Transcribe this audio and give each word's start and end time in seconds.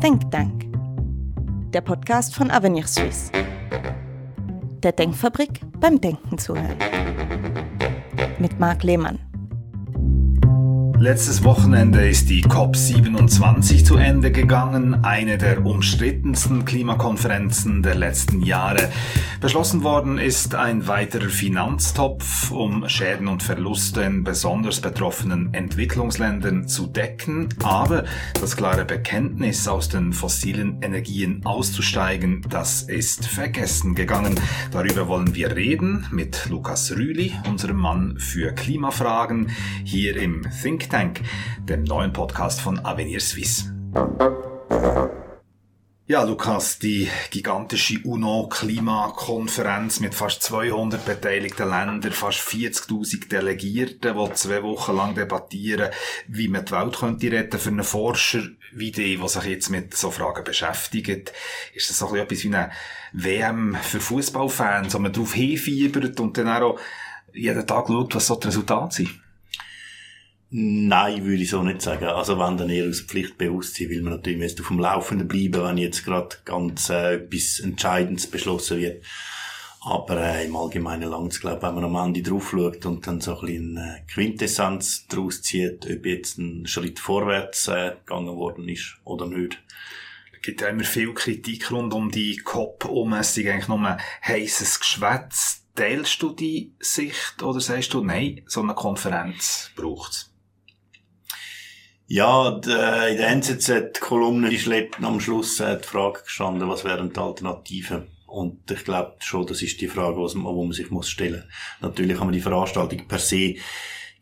Think 0.00 0.30
Tank, 0.30 0.66
der 1.72 1.80
Podcast 1.80 2.34
von 2.34 2.50
Avenir 2.50 2.86
Suisse. 2.86 3.32
Der 4.82 4.92
Denkfabrik 4.92 5.60
beim 5.80 5.98
Denken 5.98 6.36
zuhören. 6.36 6.76
Mit 8.38 8.60
Marc 8.60 8.82
Lehmann. 8.82 9.31
Letztes 11.02 11.42
Wochenende 11.42 12.08
ist 12.08 12.30
die 12.30 12.44
COP27 12.44 13.84
zu 13.84 13.96
Ende 13.96 14.30
gegangen, 14.30 15.02
eine 15.02 15.36
der 15.36 15.66
umstrittensten 15.66 16.64
Klimakonferenzen 16.64 17.82
der 17.82 17.96
letzten 17.96 18.40
Jahre. 18.40 18.88
Beschlossen 19.40 19.82
worden 19.82 20.18
ist 20.18 20.54
ein 20.54 20.86
weiterer 20.86 21.28
Finanztopf, 21.28 22.52
um 22.52 22.88
Schäden 22.88 23.26
und 23.26 23.42
Verluste 23.42 24.02
in 24.02 24.22
besonders 24.22 24.80
betroffenen 24.80 25.52
Entwicklungsländern 25.52 26.68
zu 26.68 26.86
decken, 26.86 27.48
aber 27.64 28.04
das 28.40 28.56
klare 28.56 28.84
Bekenntnis 28.84 29.66
aus 29.66 29.88
den 29.88 30.12
fossilen 30.12 30.82
Energien 30.82 31.40
auszusteigen, 31.44 32.46
das 32.48 32.82
ist 32.82 33.26
vergessen 33.26 33.96
gegangen. 33.96 34.38
Darüber 34.70 35.08
wollen 35.08 35.34
wir 35.34 35.56
reden 35.56 36.06
mit 36.12 36.46
Lukas 36.48 36.92
Rüli, 36.92 37.32
unserem 37.48 37.78
Mann 37.78 38.18
für 38.18 38.52
Klimafragen, 38.52 39.50
hier 39.82 40.16
im 40.16 40.46
Think 40.62 40.91
Tank, 40.92 41.22
dem 41.58 41.84
neuen 41.84 42.12
Podcast 42.12 42.60
von 42.60 42.84
Avenir 42.84 43.18
Suisse. 43.18 43.72
Ja, 46.06 46.22
Lukas, 46.22 46.78
die 46.78 47.08
gigantische 47.30 48.00
UNO-Klimakonferenz 48.04 50.00
mit 50.00 50.14
fast 50.14 50.42
200 50.42 51.02
beteiligten 51.06 51.70
Ländern, 51.70 52.12
fast 52.12 52.40
40.000 52.40 53.26
Delegierten, 53.30 54.18
die 54.18 54.32
zwei 54.34 54.62
Wochen 54.62 54.94
lang 54.94 55.14
debattieren, 55.14 55.88
wie 56.28 56.48
man 56.48 56.66
die 56.66 56.72
Welt 56.72 56.98
könnte 56.98 57.32
retten 57.32 57.58
für 57.58 57.70
einen 57.70 57.84
Forscher 57.84 58.42
wie 58.74 58.92
die, 58.92 59.16
der 59.16 59.28
sich 59.28 59.44
jetzt 59.44 59.70
mit 59.70 59.96
so 59.96 60.10
Fragen 60.10 60.44
beschäftigt. 60.44 61.32
Ist 61.72 61.88
das 61.88 62.00
so 62.00 62.14
etwas 62.14 62.44
wie 62.44 62.48
eine 62.48 62.70
WM 63.14 63.78
für 63.80 64.00
Fußballfans, 64.00 64.92
wo 64.92 64.98
man 64.98 65.14
darauf 65.14 65.32
hinfiebert 65.32 66.20
und 66.20 66.36
dann 66.36 66.48
auch 66.48 66.78
jeden 67.32 67.66
Tag 67.66 67.86
schaut, 67.86 68.14
was 68.14 68.26
so 68.26 68.36
die 68.36 68.48
Resultate 68.48 68.94
sind? 68.94 69.21
Nein, 70.54 71.24
würde 71.24 71.42
ich 71.42 71.48
so 71.48 71.62
nicht 71.62 71.80
sagen. 71.80 72.04
Also 72.04 72.38
wenn 72.38 72.58
dann 72.58 72.68
eher 72.68 72.86
aus 72.86 73.00
Pflichtbewusstsein, 73.00 73.88
will 73.88 74.02
man 74.02 74.12
natürlich 74.12 74.38
jetzt 74.38 74.60
auf 74.60 74.68
dem 74.68 74.80
Laufenden 74.80 75.26
bleiben, 75.26 75.64
wenn 75.64 75.78
jetzt 75.78 76.04
gerade 76.04 76.36
ganz 76.44 76.90
äh, 76.90 77.14
etwas 77.14 77.58
Entscheidendes 77.60 78.26
beschlossen 78.26 78.78
wird. 78.78 79.02
Aber 79.80 80.18
äh, 80.18 80.44
im 80.44 80.54
Allgemeinen 80.54 81.08
langt 81.08 81.32
es, 81.32 81.40
glaube 81.40 81.62
wenn 81.62 81.74
man 81.76 81.84
am 81.84 81.96
Ende 81.96 82.20
drauf 82.20 82.50
schaut 82.50 82.84
und 82.84 83.06
dann 83.06 83.22
so 83.22 83.38
ein 83.38 83.46
bisschen 83.46 83.76
äh, 83.78 84.02
Quintessenz 84.12 85.06
daraus 85.06 85.40
zieht, 85.40 85.86
ob 85.90 86.04
jetzt 86.04 86.36
ein 86.36 86.66
Schritt 86.66 87.00
vorwärts 87.00 87.68
äh, 87.68 87.96
gegangen 88.04 88.36
worden 88.36 88.68
ist 88.68 88.98
oder 89.04 89.26
nicht. 89.26 89.58
Es 90.34 90.42
gibt 90.42 90.60
ja 90.60 90.68
immer 90.68 90.84
viel 90.84 91.14
Kritik 91.14 91.70
rund 91.70 91.94
um 91.94 92.10
die 92.10 92.36
COP-Umessung, 92.36 93.46
eigentlich 93.46 93.68
nur 93.68 93.80
ein 93.80 94.00
heisses 94.22 94.78
Geschwätz. 94.78 95.64
Teilst 95.74 96.20
du 96.20 96.34
die 96.34 96.74
Sicht 96.78 97.42
oder 97.42 97.60
sagst 97.60 97.94
du, 97.94 98.04
nein, 98.04 98.42
so 98.46 98.60
eine 98.60 98.74
Konferenz 98.74 99.70
braucht 99.74 100.12
es? 100.12 100.31
Ja, 102.14 102.50
die, 102.50 102.68
in 102.68 103.16
der 103.16 103.28
NZZ-Kolumne 103.28 104.52
ist 104.52 104.70
am 105.00 105.18
Schluss 105.18 105.58
äh, 105.60 105.78
die 105.78 105.88
Frage 105.88 106.20
gestanden, 106.24 106.68
was 106.68 106.84
wären 106.84 107.10
die 107.10 107.18
Alternativen? 107.18 108.08
Und 108.26 108.70
ich 108.70 108.84
glaube 108.84 109.14
schon, 109.20 109.46
das 109.46 109.62
ist 109.62 109.80
die 109.80 109.88
Frage, 109.88 110.18
wo 110.18 110.62
man 110.62 110.72
sich 110.72 110.90
muss 110.90 111.08
stellen 111.08 111.42
muss. 111.46 111.80
Natürlich 111.80 112.18
kann 112.18 112.26
man 112.26 112.34
die 112.34 112.42
Veranstaltung 112.42 113.08
per 113.08 113.18
se 113.18 113.54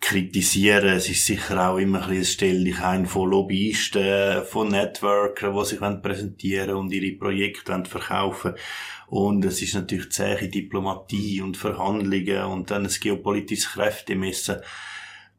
kritisieren. 0.01 0.91
Es 0.91 1.11
ist 1.11 1.27
sicher 1.27 1.69
auch 1.69 1.79
immer 1.79 2.05
ein 2.05 2.11
bisschen 2.11 2.27
Stellung 2.27 2.81
ein 2.81 3.07
von 3.07 3.29
Lobbyisten, 3.29 4.45
von 4.45 4.69
Networkern, 4.69 5.53
die 5.53 5.65
sich 5.65 5.81
präsentieren 5.81 6.77
und 6.77 6.93
ihre 6.93 7.17
Projekte 7.17 7.83
verkaufen 7.87 8.55
Und 9.09 9.45
es 9.45 9.63
ist 9.63 9.75
natürlich 9.75 10.13
zähe 10.13 10.49
Diplomatie 10.49 11.43
und 11.43 11.57
Verhandlungen 11.57 12.45
und 12.45 12.71
dann 12.71 12.87
ein 12.87 12.93
geopolitisches 13.01 13.73
Kräftemessen. 13.73 14.59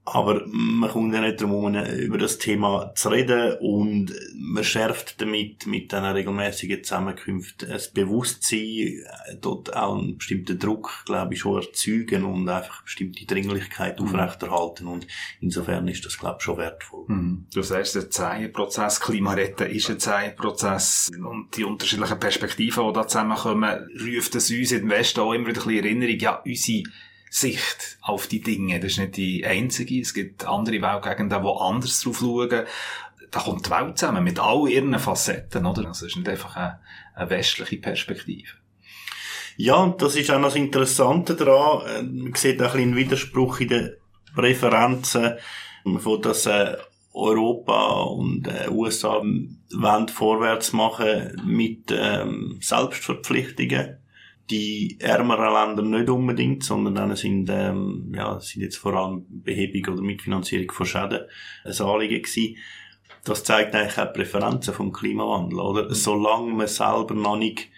Aber 0.03 0.41
man 0.47 0.89
kommt 0.89 1.13
ja 1.13 1.21
nicht 1.21 1.41
darum, 1.41 1.75
über 1.75 2.17
das 2.17 2.39
Thema 2.39 2.91
zu 2.95 3.09
reden 3.09 3.57
und 3.59 4.11
man 4.35 4.63
schärft 4.63 5.21
damit 5.21 5.67
mit 5.67 5.91
diesen 5.91 6.05
regelmäßigen 6.05 6.83
Zusammenkünften 6.83 7.69
das 7.69 7.91
Bewusstsein, 7.91 9.03
dort 9.41 9.75
auch 9.75 9.99
einen 9.99 10.17
bestimmten 10.17 10.57
Druck, 10.57 11.03
glaube 11.05 11.35
ich, 11.35 11.41
schon 11.41 11.61
erzeugen 11.61 12.23
und 12.25 12.49
einfach 12.49 12.79
eine 12.79 12.85
bestimmte 12.85 13.25
Dringlichkeit 13.27 13.99
mhm. 13.99 14.07
aufrechterhalten 14.07 14.87
und 14.87 15.05
insofern 15.39 15.87
ist 15.87 16.03
das, 16.03 16.17
glaube 16.17 16.37
ich, 16.39 16.45
schon 16.45 16.57
wertvoll. 16.57 17.05
Mhm. 17.07 17.45
Du 17.53 17.61
sagst, 17.61 17.93
der 17.93 18.09
Zeienprozess, 18.09 19.01
Klimaretten 19.01 19.69
ist 19.69 19.91
ein 19.91 19.99
Zeienprozess 19.99 21.11
und 21.15 21.55
die 21.55 21.63
unterschiedlichen 21.63 22.19
Perspektiven, 22.19 22.87
die 22.87 22.93
da 22.93 23.07
zusammenkommen, 23.07 23.87
ruft 24.03 24.33
es 24.33 24.49
uns 24.49 24.71
in 24.71 24.79
den 24.79 24.89
Westen 24.89 25.19
auch 25.19 25.33
immer 25.33 25.47
wieder 25.49 25.61
ein 25.61 25.67
bisschen 25.67 25.85
Erinnerung, 25.85 26.19
ja, 26.19 26.41
unsere 26.43 26.83
Sicht 27.33 27.97
auf 28.01 28.27
die 28.27 28.41
Dinge. 28.41 28.81
Das 28.81 28.91
ist 28.91 28.99
nicht 28.99 29.15
die 29.15 29.45
einzige. 29.45 30.01
Es 30.01 30.13
gibt 30.13 30.45
andere 30.45 30.81
Weltgegenden, 30.81 31.41
die 31.41 31.49
anders 31.59 32.01
drauf 32.01 32.19
schauen. 32.19 32.65
Da 33.31 33.39
kommt 33.39 33.65
die 33.65 33.71
Welt 33.71 33.97
zusammen 33.97 34.25
mit 34.25 34.37
all 34.37 34.67
ihren 34.67 34.99
Facetten, 34.99 35.65
oder? 35.65 35.87
Also 35.87 36.05
es 36.05 36.11
ist 36.11 36.17
nicht 36.17 36.27
einfach 36.27 36.57
eine, 36.57 36.81
eine 37.15 37.29
westliche 37.29 37.77
Perspektive. 37.77 38.49
Ja, 39.55 39.75
und 39.75 40.01
das 40.01 40.17
ist 40.17 40.29
auch 40.29 40.39
noch 40.39 40.49
das 40.49 40.57
Interessante 40.57 41.35
daran. 41.35 42.21
Man 42.21 42.33
sieht 42.35 42.61
auch 42.61 42.73
ein 42.73 42.81
einen 42.81 42.95
Widerspruch 42.97 43.61
in 43.61 43.69
den 43.69 43.93
Präferenzen 44.35 45.37
von 45.99 46.21
dass 46.21 46.45
äh, 46.47 46.75
Europa 47.13 47.93
und 48.01 48.47
äh, 48.47 48.69
USA 48.69 49.21
wollen 49.21 50.07
vorwärts 50.09 50.73
machen 50.73 51.41
mit 51.45 51.91
ähm, 51.91 52.57
Selbstverpflichtungen 52.61 54.00
die 54.51 54.97
ärmeren 54.99 55.53
Länder 55.53 55.83
nicht 55.83 56.09
unbedingt, 56.09 56.63
sondern 56.63 56.95
dann 56.95 57.15
sind, 57.15 57.49
ähm, 57.49 58.11
ja, 58.15 58.39
sind 58.39 58.61
jetzt 58.61 58.77
vor 58.77 58.93
allem 58.93 59.25
Behebung 59.29 59.93
oder 59.93 60.03
Mitfinanzierung 60.03 60.71
von 60.71 60.85
Schäden 60.85 61.21
ein 61.63 61.81
Anliegen 61.81 62.21
gewesen. 62.21 62.57
Das 63.23 63.43
zeigt 63.43 63.73
eigentlich 63.73 63.97
auch 63.97 64.11
die 64.11 64.19
Präferenzen 64.19 64.73
vom 64.73 64.91
Klimawandel, 64.91 65.59
oder? 65.59 65.85
Mhm. 65.85 65.93
Solange 65.93 66.53
man 66.53 66.67
selber 66.67 67.13
noch 67.15 67.37
nicht 67.37 67.69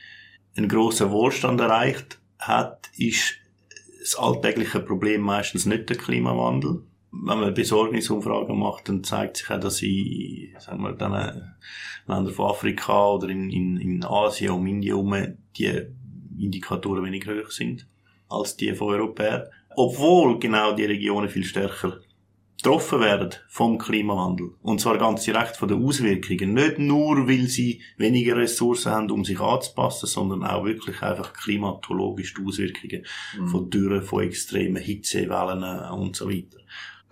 einen 0.56 0.68
grossen 0.68 1.12
Wohlstand 1.12 1.62
erreicht 1.62 2.20
hat, 2.40 2.90
ist 2.98 3.36
das 4.00 4.16
alltägliche 4.16 4.80
Problem 4.80 5.22
meistens 5.22 5.66
nicht 5.66 5.90
der 5.90 5.98
Klimawandel. 5.98 6.84
Wenn 7.12 7.40
man 7.40 7.54
Besorgnisumfragen 7.54 8.58
macht, 8.58 8.90
dann 8.90 9.04
zeigt 9.04 9.38
sich 9.38 9.50
auch, 9.52 9.60
dass 9.60 9.82
in, 9.84 10.56
sagen 10.60 10.82
wir, 10.82 10.94
dann 10.94 11.54
Ländern 12.08 12.34
von 12.34 12.50
Afrika 12.50 13.12
oder 13.12 13.30
in, 13.30 13.50
in, 13.50 13.78
in 13.78 14.04
Asien, 14.04 14.52
um 14.52 14.66
Indien 14.66 14.96
herum, 14.96 15.38
die 15.56 15.88
Indikatoren 16.38 17.06
weniger 17.06 17.34
hoch 17.36 17.52
sind 17.52 17.88
als 18.30 18.58
die 18.58 18.74
von 18.74 18.94
Europäern. 18.94 19.44
Obwohl 19.76 20.40
genau 20.40 20.74
die 20.74 20.86
Regionen 20.86 21.30
viel 21.30 21.44
stärker 21.44 22.00
getroffen 22.64 23.02
werden 23.02 23.30
vom 23.50 23.78
Klimawandel. 23.78 24.52
Und 24.62 24.80
zwar 24.80 24.98
ganz 24.98 25.24
direkt 25.26 25.58
von 25.58 25.68
den 25.68 25.84
Auswirkungen. 25.84 26.54
Nicht 26.54 26.80
nur, 26.80 27.28
weil 27.28 27.48
sie 27.48 27.82
weniger 27.98 28.38
Ressourcen 28.38 28.92
haben, 28.92 29.12
um 29.12 29.26
sich 29.26 29.40
anzupassen, 29.40 30.08
sondern 30.08 30.44
auch 30.44 30.64
wirklich 30.64 31.02
einfach 31.02 31.34
klimatologisch 31.34 32.34
die 32.34 32.46
Auswirkungen 32.46 33.06
mhm. 33.38 33.48
von 33.48 33.70
Dürren, 33.70 34.02
von 34.02 34.24
extremen 34.24 34.82
Hitzewellen 34.82 35.92
und 35.92 36.16
so 36.16 36.30
weiter. 36.30 36.60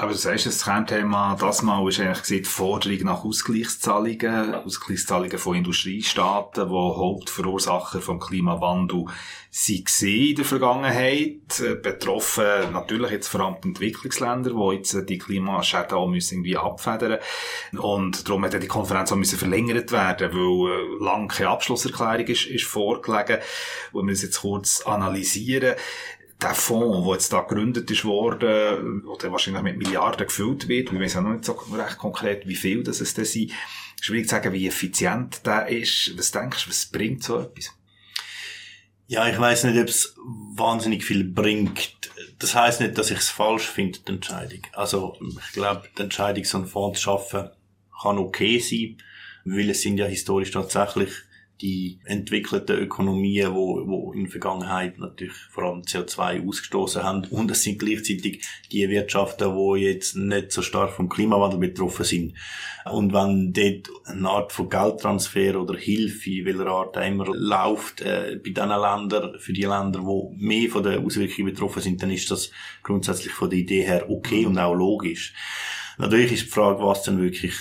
Aber 0.01 0.13
du 0.13 0.17
sagst, 0.17 0.47
das 0.47 0.63
Kernthema 0.63 1.38
das 1.39 1.62
Mal 1.62 1.88
ist 1.88 2.00
eigentlich 2.00 2.41
die 2.41 2.44
Forderung 2.44 3.03
nach 3.03 3.23
Ausgleichszahlungen, 3.23 4.56
Ausgleichszahlungen 4.56 5.38
von 5.38 5.56
Industriestaaten, 5.56 6.69
die 6.69 6.73
Hauptverursacher 6.73 8.01
vom 8.01 8.19
Klimawandel 8.19 9.06
sie 9.51 9.84
in 10.31 10.38
der 10.38 10.45
Vergangenheit. 10.45 11.84
Betroffen 11.84 12.72
natürlich 12.73 13.11
jetzt 13.11 13.28
vor 13.28 13.41
allem 13.41 13.57
die 13.63 13.67
Entwicklungsländer, 13.67 14.50
die 14.50 14.75
jetzt 14.75 15.07
die 15.07 15.20
Klimaschäden 15.20 15.91
auch 15.91 16.08
müssen 16.08 16.35
irgendwie 16.35 16.58
abfedern 16.58 17.20
Und 17.78 18.28
darum 18.28 18.43
hat 18.43 18.53
die 18.59 18.67
Konferenz 18.67 19.11
auch 19.11 19.17
müssen 19.17 19.37
verlängert 19.37 19.91
werden, 19.91 20.31
weil 20.34 20.72
äh, 20.72 21.03
lang 21.03 21.28
keine 21.28 21.49
Abschlusserklärung 21.49 22.25
ist, 22.25 22.47
ist 22.47 22.66
vorgelegen. 22.66 23.37
Und 23.91 24.02
wir 24.02 24.05
müssen 24.05 24.25
jetzt 24.25 24.41
kurz 24.41 24.81
analysieren 24.81 25.75
der 26.41 26.55
Fonds, 26.55 27.05
der 27.05 27.14
jetzt 27.14 27.34
da 27.34 27.41
gegründet 27.41 27.90
ist 27.91 28.05
worden, 28.05 29.03
der 29.22 29.32
wahrscheinlich 29.32 29.61
mit 29.64 29.78
Milliarden 29.78 30.26
gefüllt 30.26 30.67
wird, 30.67 30.91
wir 30.91 30.99
wissen 30.99 31.20
auch 31.20 31.23
noch 31.23 31.34
nicht 31.34 31.46
so 31.46 31.53
recht 31.53 31.97
konkret, 31.97 32.47
wie 32.47 32.55
viel 32.55 32.84
das 32.84 33.02
es 33.02 33.14
da 33.14 33.23
sind. 33.23 33.52
Schwierig 34.02 34.28
zu 34.28 34.35
sagen, 34.35 34.53
wie 34.53 34.67
effizient 34.67 35.46
der 35.46 35.67
ist. 35.67 36.17
Was 36.17 36.32
denkst 36.32 36.64
du, 36.64 36.70
was 36.72 36.88
bringt 36.88 37.23
so 37.23 37.40
etwas? 37.40 37.72
Ja, 39.08 39.28
ich 39.28 39.38
weiß 39.38 39.66
nicht, 39.66 39.79
ob 39.79 39.90
es 39.90 40.16
wahnsinnig 40.55 41.03
viel 41.03 41.23
bringt. 41.23 42.09
Das 42.40 42.55
heißt 42.55 42.82
nicht, 42.82 42.97
dass 42.97 43.11
ich 43.11 43.20
es 43.20 43.29
falsch 43.29 43.67
finde, 43.67 43.99
die 43.99 44.14
Entscheidung. 44.14 44.61
Also, 44.72 45.17
ich 45.22 45.52
glaube, 45.53 45.84
die 45.97 46.02
Entscheidung, 46.02 46.44
so 46.46 46.58
einen 46.58 46.66
Fonds 46.66 46.99
zu 46.99 47.03
schaffen, 47.03 47.49
kann 48.02 48.17
okay 48.17 48.58
sein, 48.59 48.97
weil 49.46 49.70
es 49.70 49.82
sind 49.82 49.97
ja 49.97 50.05
historisch 50.05 50.52
tatsächlich 50.52 51.11
die 51.61 51.99
entwickelten 52.05 52.78
Ökonomien, 52.78 53.53
wo, 53.53 53.87
wo 53.87 54.13
in 54.13 54.23
der 54.23 54.31
Vergangenheit 54.31 54.97
natürlich 54.97 55.35
vor 55.52 55.63
allem 55.63 55.81
CO2 55.81 56.47
ausgestoßen 56.47 57.03
haben. 57.03 57.25
Und 57.25 57.52
es 57.52 57.63
sind 57.63 57.79
gleichzeitig 57.79 58.43
die 58.72 58.90
Wirtschaften, 58.90 59.55
die 59.55 59.81
jetzt 59.81 60.16
nicht 60.16 60.52
so 60.52 60.61
stark 60.61 60.91
vom 60.91 61.09
Klimawandel 61.09 61.59
betroffen 61.59 62.05
sind. 62.05 62.34
Und 62.90 63.13
wenn 63.13 63.53
dort 63.53 63.90
eine 64.05 64.29
Art 64.29 64.52
von 64.52 64.69
Geldtransfer 64.69 65.61
oder 65.61 65.78
Hilfe, 65.78 66.46
welcher 66.46 66.67
Art 66.67 66.97
immer, 66.97 67.25
läuft 67.28 68.02
äh, 68.02 68.40
bei 68.43 68.49
diesen 68.49 68.69
Ländern, 68.69 69.40
für 69.40 69.53
die 69.53 69.61
Länder, 69.61 69.99
die 69.99 70.43
mehr 70.43 70.69
von 70.69 70.84
den 70.84 71.05
Auswirkungen 71.05 71.53
betroffen 71.53 71.81
sind, 71.81 72.02
dann 72.02 72.11
ist 72.11 72.31
das 72.31 72.52
grundsätzlich 72.81 73.34
von 73.34 73.49
der 73.49 73.59
Idee 73.59 73.84
her 73.84 74.09
okay 74.09 74.46
und 74.46 74.58
auch 74.58 74.73
logisch. 74.73 75.34
Natürlich 75.97 76.31
ist 76.31 76.46
die 76.46 76.49
Frage, 76.49 76.81
was 76.81 77.03
denn 77.03 77.22
wirklich 77.22 77.53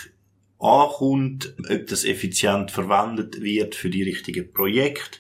ankommt, 0.60 1.54
ob 1.70 1.86
das 1.86 2.04
effizient 2.04 2.70
verwendet 2.70 3.40
wird 3.40 3.74
für 3.74 3.88
die 3.90 4.02
richtigen 4.02 4.52
Projekte. 4.52 5.18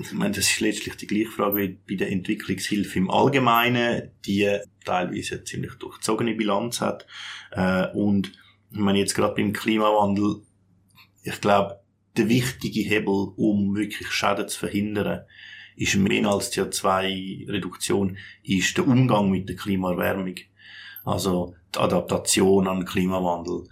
Ich 0.00 0.12
meine, 0.12 0.34
das 0.34 0.50
ist 0.50 0.60
letztlich 0.60 0.96
die 0.96 1.06
gleiche 1.06 1.30
Frage 1.30 1.56
wie 1.56 1.78
bei 1.88 1.94
der 1.96 2.12
Entwicklungshilfe 2.12 2.98
im 2.98 3.10
Allgemeinen, 3.10 4.10
die 4.24 4.58
teilweise 4.84 5.36
eine 5.36 5.44
ziemlich 5.44 5.74
durchzogene 5.74 6.34
Bilanz 6.34 6.80
hat. 6.80 7.06
Äh, 7.50 7.88
und 7.94 8.32
ich 8.70 8.78
meine, 8.78 8.98
jetzt 8.98 9.14
gerade 9.14 9.34
beim 9.34 9.52
Klimawandel, 9.52 10.42
ich 11.22 11.40
glaube, 11.40 11.80
der 12.16 12.28
wichtige 12.28 12.80
Hebel, 12.80 13.32
um 13.36 13.74
wirklich 13.74 14.08
Schäden 14.10 14.48
zu 14.48 14.58
verhindern, 14.58 15.22
ist 15.76 15.96
mehr 15.96 16.26
als 16.28 16.52
CO2-Reduktion, 16.52 18.16
ist 18.42 18.76
der 18.76 18.86
Umgang 18.86 19.30
mit 19.30 19.48
der 19.48 19.56
Klimaerwärmung. 19.56 20.34
Also 21.04 21.54
die 21.74 21.78
Adaptation 21.78 22.68
an 22.68 22.80
den 22.80 22.86
Klimawandel 22.86 23.66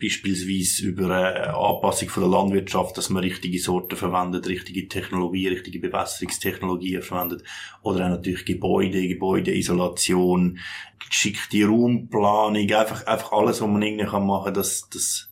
beispielsweise 0.00 0.86
über 0.86 1.04
eine 1.06 1.54
Anpassung 1.54 2.08
von 2.08 2.22
der 2.22 2.30
Landwirtschaft, 2.30 2.96
dass 2.96 3.10
man 3.10 3.22
richtige 3.22 3.58
Sorten 3.58 3.96
verwendet, 3.96 4.46
richtige 4.46 4.86
Technologie, 4.88 5.48
richtige 5.48 5.80
Bewässerungstechnologien 5.80 7.02
verwendet. 7.02 7.42
Oder 7.82 8.06
auch 8.06 8.10
natürlich 8.10 8.44
Gebäude, 8.44 9.06
Gebäudeisolation, 9.08 10.58
geschickte 11.08 11.66
Raumplanung, 11.66 12.70
einfach, 12.70 13.06
einfach 13.06 13.32
alles, 13.32 13.60
was 13.60 13.68
man 13.68 13.82
irgendwie 13.82 14.04
machen 14.04 14.44
kann, 14.44 14.54
dass, 14.54 14.88
dass 14.88 15.28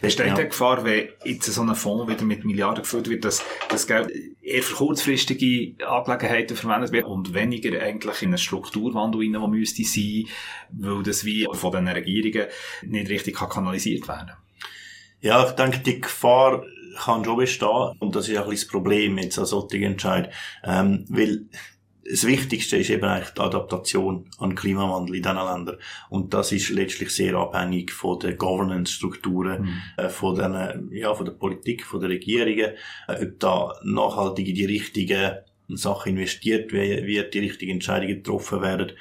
Besteht 0.00 0.26
ja. 0.26 0.34
die 0.34 0.48
Gefahr, 0.48 0.84
wenn 0.84 1.08
jetzt 1.24 1.46
so 1.46 1.62
ein 1.62 1.74
Fonds 1.74 2.10
wieder 2.10 2.24
mit 2.24 2.44
Milliarden 2.44 2.82
gefüllt 2.82 3.08
wird, 3.08 3.24
dass 3.24 3.42
das 3.68 3.86
Geld 3.86 4.10
eher 4.42 4.62
für 4.62 4.74
kurzfristige 4.74 5.74
Angelegenheiten 5.86 6.56
verwendet 6.56 6.92
wird 6.92 7.06
und 7.06 7.34
weniger 7.34 7.80
eigentlich 7.80 8.22
in 8.22 8.28
einen 8.28 8.38
Strukturwandel 8.38 9.22
rein, 9.22 9.32
der 9.32 9.48
müsste 9.48 9.84
sein, 9.84 10.26
weil 10.70 11.02
das 11.02 11.24
wie 11.24 11.46
von 11.52 11.72
den 11.72 11.88
Regierungen 11.88 12.48
nicht 12.82 13.10
richtig 13.10 13.36
kanalisiert 13.36 14.06
werden 14.08 14.28
kann? 14.28 14.36
Ja, 15.20 15.46
ich 15.46 15.52
denke, 15.52 15.78
die 15.80 16.00
Gefahr 16.00 16.62
kann 16.96 17.24
schon 17.24 17.36
bestehen 17.36 17.96
und 17.98 18.14
das 18.14 18.28
ist 18.28 18.36
auch 18.38 18.44
ein 18.44 18.50
bisschen 18.50 18.68
das 18.68 18.72
Problem 18.72 19.18
jetzt 19.18 19.38
an 19.38 19.46
solchen 19.46 19.82
Entscheid, 19.82 20.32
ähm, 20.64 21.04
weil 21.08 21.46
das 22.10 22.26
Wichtigste 22.26 22.76
ist 22.76 22.90
eben 22.90 23.04
eigentlich 23.04 23.30
die 23.30 23.40
Adaptation 23.40 24.26
an 24.38 24.50
den 24.50 24.56
Klimawandel 24.56 25.16
in 25.16 25.22
diesen 25.22 25.36
Ländern. 25.36 25.76
Und 26.08 26.34
das 26.34 26.52
ist 26.52 26.70
letztlich 26.70 27.10
sehr 27.10 27.34
abhängig 27.34 27.92
von 27.92 28.18
den 28.18 28.36
Governance-Strukturen, 28.36 29.62
mhm. 29.62 29.82
äh, 29.96 30.08
von, 30.08 30.34
den, 30.34 30.90
ja, 30.92 31.14
von 31.14 31.26
der 31.26 31.32
Politik, 31.32 31.84
von 31.84 32.00
der 32.00 32.10
Regierungen, 32.10 32.74
äh, 33.08 33.24
ob 33.24 33.38
da 33.38 33.74
nachhaltig 33.84 34.48
in 34.48 34.54
die 34.54 34.64
richtigen 34.66 35.36
Sachen 35.68 36.16
investiert 36.16 36.72
wird, 36.72 37.34
die 37.34 37.38
richtigen 37.38 37.72
Entscheidungen 37.72 38.16
getroffen 38.16 38.60
werden. 38.60 38.92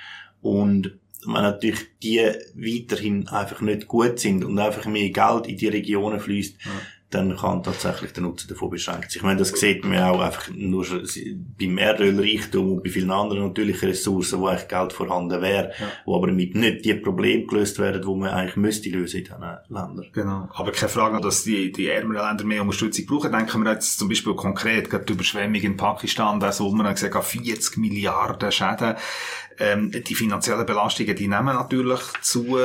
Und 0.41 0.97
wenn 1.25 1.41
natürlich 1.41 1.87
die 2.01 2.19
weiterhin 2.55 3.27
einfach 3.27 3.61
nicht 3.61 3.87
gut 3.87 4.19
sind 4.19 4.45
und 4.45 4.57
einfach 4.59 4.85
mehr 4.85 5.09
Geld 5.09 5.47
in 5.47 5.57
die 5.57 5.67
Regionen 5.67 6.19
fließt, 6.19 6.65
mhm 6.65 6.98
dann 7.09 7.35
kann 7.35 7.63
tatsächlich 7.63 8.13
der 8.13 8.21
Nutzen 8.21 8.47
davon 8.49 8.69
beschränkt 8.69 9.11
sein. 9.11 9.17
Ich 9.17 9.23
meine, 9.23 9.39
das 9.39 9.49
sieht 9.49 9.83
man 9.83 9.93
ja 9.93 10.11
auch 10.11 10.21
einfach 10.21 10.49
nur 10.53 10.85
schon 10.85 11.07
beim 11.59 11.77
Erdölreichtum 11.79 12.73
und 12.73 12.83
bei 12.83 12.91
vielen 12.91 13.09
anderen 13.09 13.47
natürlichen 13.47 13.89
Ressourcen, 13.89 14.39
wo 14.39 14.47
eigentlich 14.47 14.67
Geld 14.67 14.93
vorhanden 14.93 15.41
wäre, 15.41 15.71
ja. 15.79 15.87
wo 16.05 16.15
aber 16.15 16.27
damit 16.27 16.53
nicht 16.53 16.85
die 16.85 16.93
Probleme 16.93 17.47
gelöst 17.47 17.79
werden, 17.79 18.03
die 18.03 18.15
man 18.15 18.29
eigentlich 18.29 18.57
müsste 18.57 18.89
lösen 18.89 19.21
in 19.21 19.23
diesen 19.23 19.41
Ländern. 19.69 20.05
Genau. 20.13 20.49
Aber 20.53 20.71
keine 20.71 20.89
Frage, 20.89 21.19
dass 21.19 21.43
die, 21.43 21.71
die 21.71 21.87
ärmeren 21.87 22.27
Länder 22.27 22.43
mehr 22.43 22.61
Unterstützung 22.61 23.07
brauchen. 23.07 23.31
Denken 23.31 23.63
wir 23.63 23.71
jetzt 23.71 23.97
zum 23.97 24.07
Beispiel 24.07 24.35
konkret, 24.35 24.89
gerade 24.91 25.05
die 25.05 25.13
Überschwemmung 25.13 25.61
in 25.61 25.77
Pakistan, 25.77 26.39
da 26.39 26.51
Sommer, 26.51 26.83
man 26.83 26.93
gesagt, 26.93 27.23
40 27.23 27.77
Milliarden 27.77 28.51
Schäden. 28.51 28.95
Ähm, 29.57 29.91
die 29.91 30.15
finanziellen 30.15 30.65
Belastungen, 30.65 31.15
die 31.15 31.27
nehmen 31.27 31.55
natürlich 31.55 31.99
zu. 32.21 32.55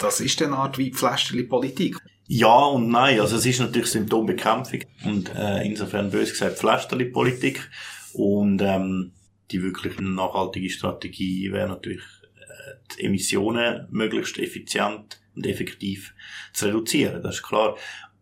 Das 0.00 0.20
ist 0.20 0.42
eine 0.42 0.56
Art 0.56 0.76
wie 0.76 0.92
Pflasterli-Politik. 0.92 1.98
Ja 2.34 2.64
und 2.64 2.88
nein. 2.88 3.20
Also 3.20 3.36
es 3.36 3.44
ist 3.44 3.60
natürlich 3.60 3.88
Symptombekämpfung 3.88 4.80
und 5.04 5.34
äh, 5.34 5.66
insofern 5.66 6.10
bös 6.10 6.30
gesagt 6.30 6.56
Pflasterli-Politik. 6.56 7.68
Und 8.14 8.62
ähm, 8.62 9.12
die 9.50 9.62
wirklich 9.62 10.00
nachhaltige 10.00 10.70
Strategie 10.70 11.52
wäre 11.52 11.68
natürlich 11.68 12.00
äh, 12.36 12.96
die 12.96 13.04
Emissionen 13.04 13.86
möglichst 13.90 14.38
effizient 14.38 15.20
und 15.36 15.46
effektiv 15.46 16.14
zu 16.54 16.68
reduzieren. 16.68 17.22
Das 17.22 17.34
ist 17.34 17.42
klar. 17.42 17.76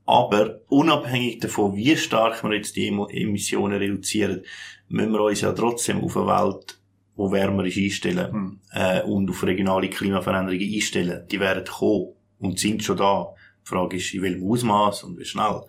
Aber 0.06 0.58
unabhängig 0.66 1.38
davon, 1.38 1.76
wie 1.76 1.96
stark 1.96 2.42
wir 2.42 2.52
jetzt 2.56 2.74
die 2.74 2.88
Emissionen 2.88 3.78
reduzieren, 3.78 4.42
müssen 4.88 5.12
wir 5.12 5.20
uns 5.20 5.42
ja 5.42 5.52
trotzdem 5.52 6.00
auf 6.02 6.16
eine 6.16 6.26
Welt, 6.26 6.80
wo 7.14 7.30
wärmer 7.30 7.64
ist, 7.64 7.76
einstellen 7.76 8.32
mhm. 8.32 8.60
äh, 8.72 9.02
und 9.02 9.30
auf 9.30 9.44
regionale 9.44 9.88
Klimaveränderungen 9.88 10.74
einstellen. 10.74 11.28
Die 11.30 11.38
werden 11.38 11.64
kommen 11.64 12.14
und 12.40 12.58
sind 12.58 12.82
schon 12.82 12.96
da. 12.96 13.36
Die 13.64 13.68
Frage 13.68 13.96
ist, 13.96 14.14
in 14.14 14.22
welchem 14.22 14.48
Ausmaß 14.48 15.04
und 15.04 15.18
wie 15.18 15.24
schnell. 15.24 15.62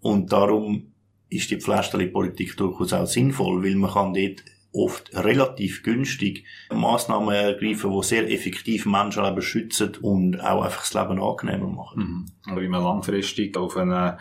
Und 0.00 0.32
darum 0.32 0.92
ist 1.28 1.50
die 1.50 1.60
Pflasterli-Politik 1.60 2.56
durchaus 2.56 2.92
auch 2.92 3.06
sinnvoll, 3.06 3.64
weil 3.64 3.76
man 3.76 3.90
kann 3.90 4.14
dort 4.14 4.44
oft 4.74 5.14
relativ 5.14 5.82
günstig 5.82 6.44
Massnahmen 6.72 7.34
ergreifen, 7.34 7.92
die 7.92 8.06
sehr 8.06 8.30
effektiv 8.30 8.86
Menschenleben 8.86 9.42
schützen 9.42 9.96
und 10.00 10.40
auch 10.40 10.62
einfach 10.62 10.80
das 10.80 10.94
Leben 10.94 11.22
angenehmer 11.22 11.68
machen. 11.68 12.32
Mhm. 12.46 12.60
Wie 12.60 12.68
man 12.68 12.82
langfristig 12.82 13.56
auf 13.56 13.76
eine 13.76 14.18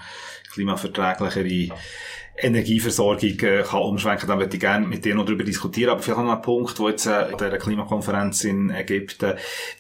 klimaverträglichere 0.52 1.76
Energieversorgung 2.38 3.40
äh, 3.40 3.64
kann 3.64 3.82
umschwenken, 3.82 4.28
dann 4.28 4.40
würde 4.40 4.56
ich 4.56 4.60
gerne 4.60 4.88
mit 4.88 5.06
dir 5.06 5.16
noch 5.16 5.26
darüber 5.26 5.44
diskutieren. 5.44 5.92
Aber 5.92 6.02
vielleicht 6.02 6.20
noch 6.20 6.32
ein 6.32 6.42
Punkt, 6.42 6.80
wo 6.80 6.90
jetzt 6.90 7.06
äh, 7.06 7.36
der 7.38 7.58
Klimakonferenz 7.58 8.44
in 8.44 8.70
Ägypten 8.70 9.34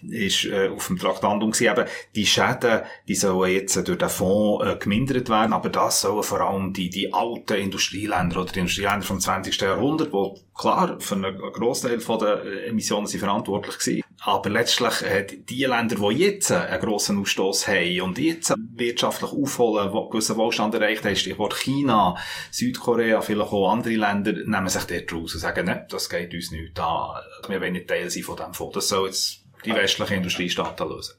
ist 0.09 0.45
äh, 0.45 0.69
auf 0.69 0.88
dem 0.88 0.98
Traktandum 0.98 1.51
gewesen. 1.51 1.71
Eben, 1.71 1.86
die 2.15 2.25
Schäden, 2.25 2.81
die 3.07 3.15
sollen 3.15 3.51
jetzt 3.51 3.75
durch 3.88 3.98
den 3.98 4.09
Fonds 4.09 4.65
äh, 4.65 4.75
gemindert 4.77 5.30
werden, 5.30 5.53
aber 5.53 5.69
das 5.69 6.01
sollen 6.01 6.24
vor 6.24 6.42
allem 6.42 6.74
die, 6.74 6.89
die 6.89 7.13
alten 7.13 7.53
Industrieländer 7.53 8.42
oder 8.42 8.51
die 8.51 8.59
Industrieländer 8.59 9.06
vom 9.06 9.19
20. 9.19 9.59
Jahrhundert, 9.59 10.13
wo 10.13 10.38
klar 10.56 10.98
für 11.00 11.15
einen 11.15 11.38
Großteil 11.38 11.98
der 11.98 12.68
Emissionen 12.68 13.07
sind 13.07 13.19
verantwortlich 13.19 13.80
gewesen. 13.80 14.00
Aber 14.23 14.51
letztlich, 14.51 15.01
äh, 15.01 15.25
die 15.25 15.65
Länder, 15.65 15.95
die 15.95 16.18
jetzt 16.19 16.51
einen 16.51 16.79
grossen 16.79 17.19
Ausstoß 17.19 17.67
haben 17.67 18.01
und 18.01 18.19
jetzt 18.19 18.53
wirtschaftlich 18.75 19.31
aufholen, 19.31 19.91
wo 19.91 20.10
gewissen 20.10 20.38
Wohlstand 20.38 20.75
erreicht 20.75 21.03
haben, 21.03 21.15
Stichwort 21.15 21.55
China, 21.55 22.15
Südkorea, 22.51 23.22
vielleicht 23.22 23.51
auch 23.51 23.72
andere 23.72 23.95
Länder, 23.95 24.34
nehmen 24.34 24.69
sich 24.69 24.84
dort 24.84 25.12
raus 25.12 25.34
und 25.34 25.39
sagen, 25.39 25.65
ne, 25.65 25.88
das 25.89 26.07
geht 26.07 26.36
uns 26.36 26.51
nicht 26.51 26.79
an. 26.79 27.19
Wir 27.48 27.60
wollen 27.60 27.74
nicht 27.74 27.88
Teil 27.88 28.12
sein 28.12 28.22
von 28.22 28.36
dem 28.36 28.53
Fonds. 28.53 28.75
Das 28.75 28.89
soll 28.89 29.07
jetzt 29.07 29.43
die 29.65 29.74
westlichen 29.74 30.17
Industriestaaten 30.17 30.88
lösen. 30.88 31.15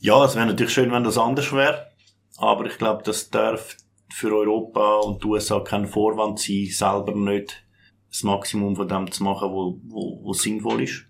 Ja, 0.00 0.24
es 0.24 0.34
wäre 0.34 0.46
natürlich 0.46 0.72
schön, 0.72 0.90
wenn 0.90 1.04
das 1.04 1.18
anders 1.18 1.52
wäre. 1.52 1.92
Aber 2.38 2.66
ich 2.66 2.78
glaube, 2.78 3.04
das 3.04 3.30
darf 3.30 3.76
für 4.12 4.34
Europa 4.34 4.96
und 4.96 5.22
die 5.22 5.28
USA 5.28 5.60
kein 5.60 5.86
Vorwand 5.86 6.40
sein, 6.40 6.66
selber 6.68 7.14
nicht 7.14 7.64
das 8.08 8.24
Maximum 8.24 8.74
von 8.74 8.88
dem 8.88 9.12
zu 9.12 9.22
machen, 9.22 9.52
wo, 9.52 9.78
wo, 9.84 10.20
wo 10.24 10.32
sinnvoll 10.32 10.82
ist. 10.82 11.04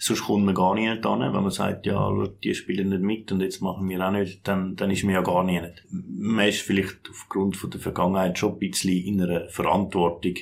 Sonst 0.00 0.22
kommt 0.22 0.44
man 0.44 0.54
gar 0.54 0.74
nicht 0.74 0.86
hin. 0.86 1.02
Wenn 1.02 1.32
man 1.32 1.50
sagt, 1.50 1.84
ja, 1.84 2.12
die 2.44 2.54
spielen 2.54 2.90
nicht 2.90 3.02
mit 3.02 3.32
und 3.32 3.40
jetzt 3.40 3.60
machen 3.60 3.88
wir 3.88 4.06
auch 4.06 4.12
nicht, 4.12 4.46
dann, 4.46 4.76
dann 4.76 4.92
ist 4.92 5.02
man 5.02 5.14
ja 5.14 5.22
gar 5.22 5.42
nicht. 5.42 5.84
Man 5.90 6.48
ist 6.48 6.62
vielleicht 6.62 7.10
aufgrund 7.10 7.56
von 7.56 7.70
der 7.70 7.80
Vergangenheit 7.80 8.38
schon 8.38 8.52
ein 8.52 8.58
bisschen 8.60 9.04
in 9.04 9.20
einer 9.20 9.48
Verantwortung, 9.48 10.34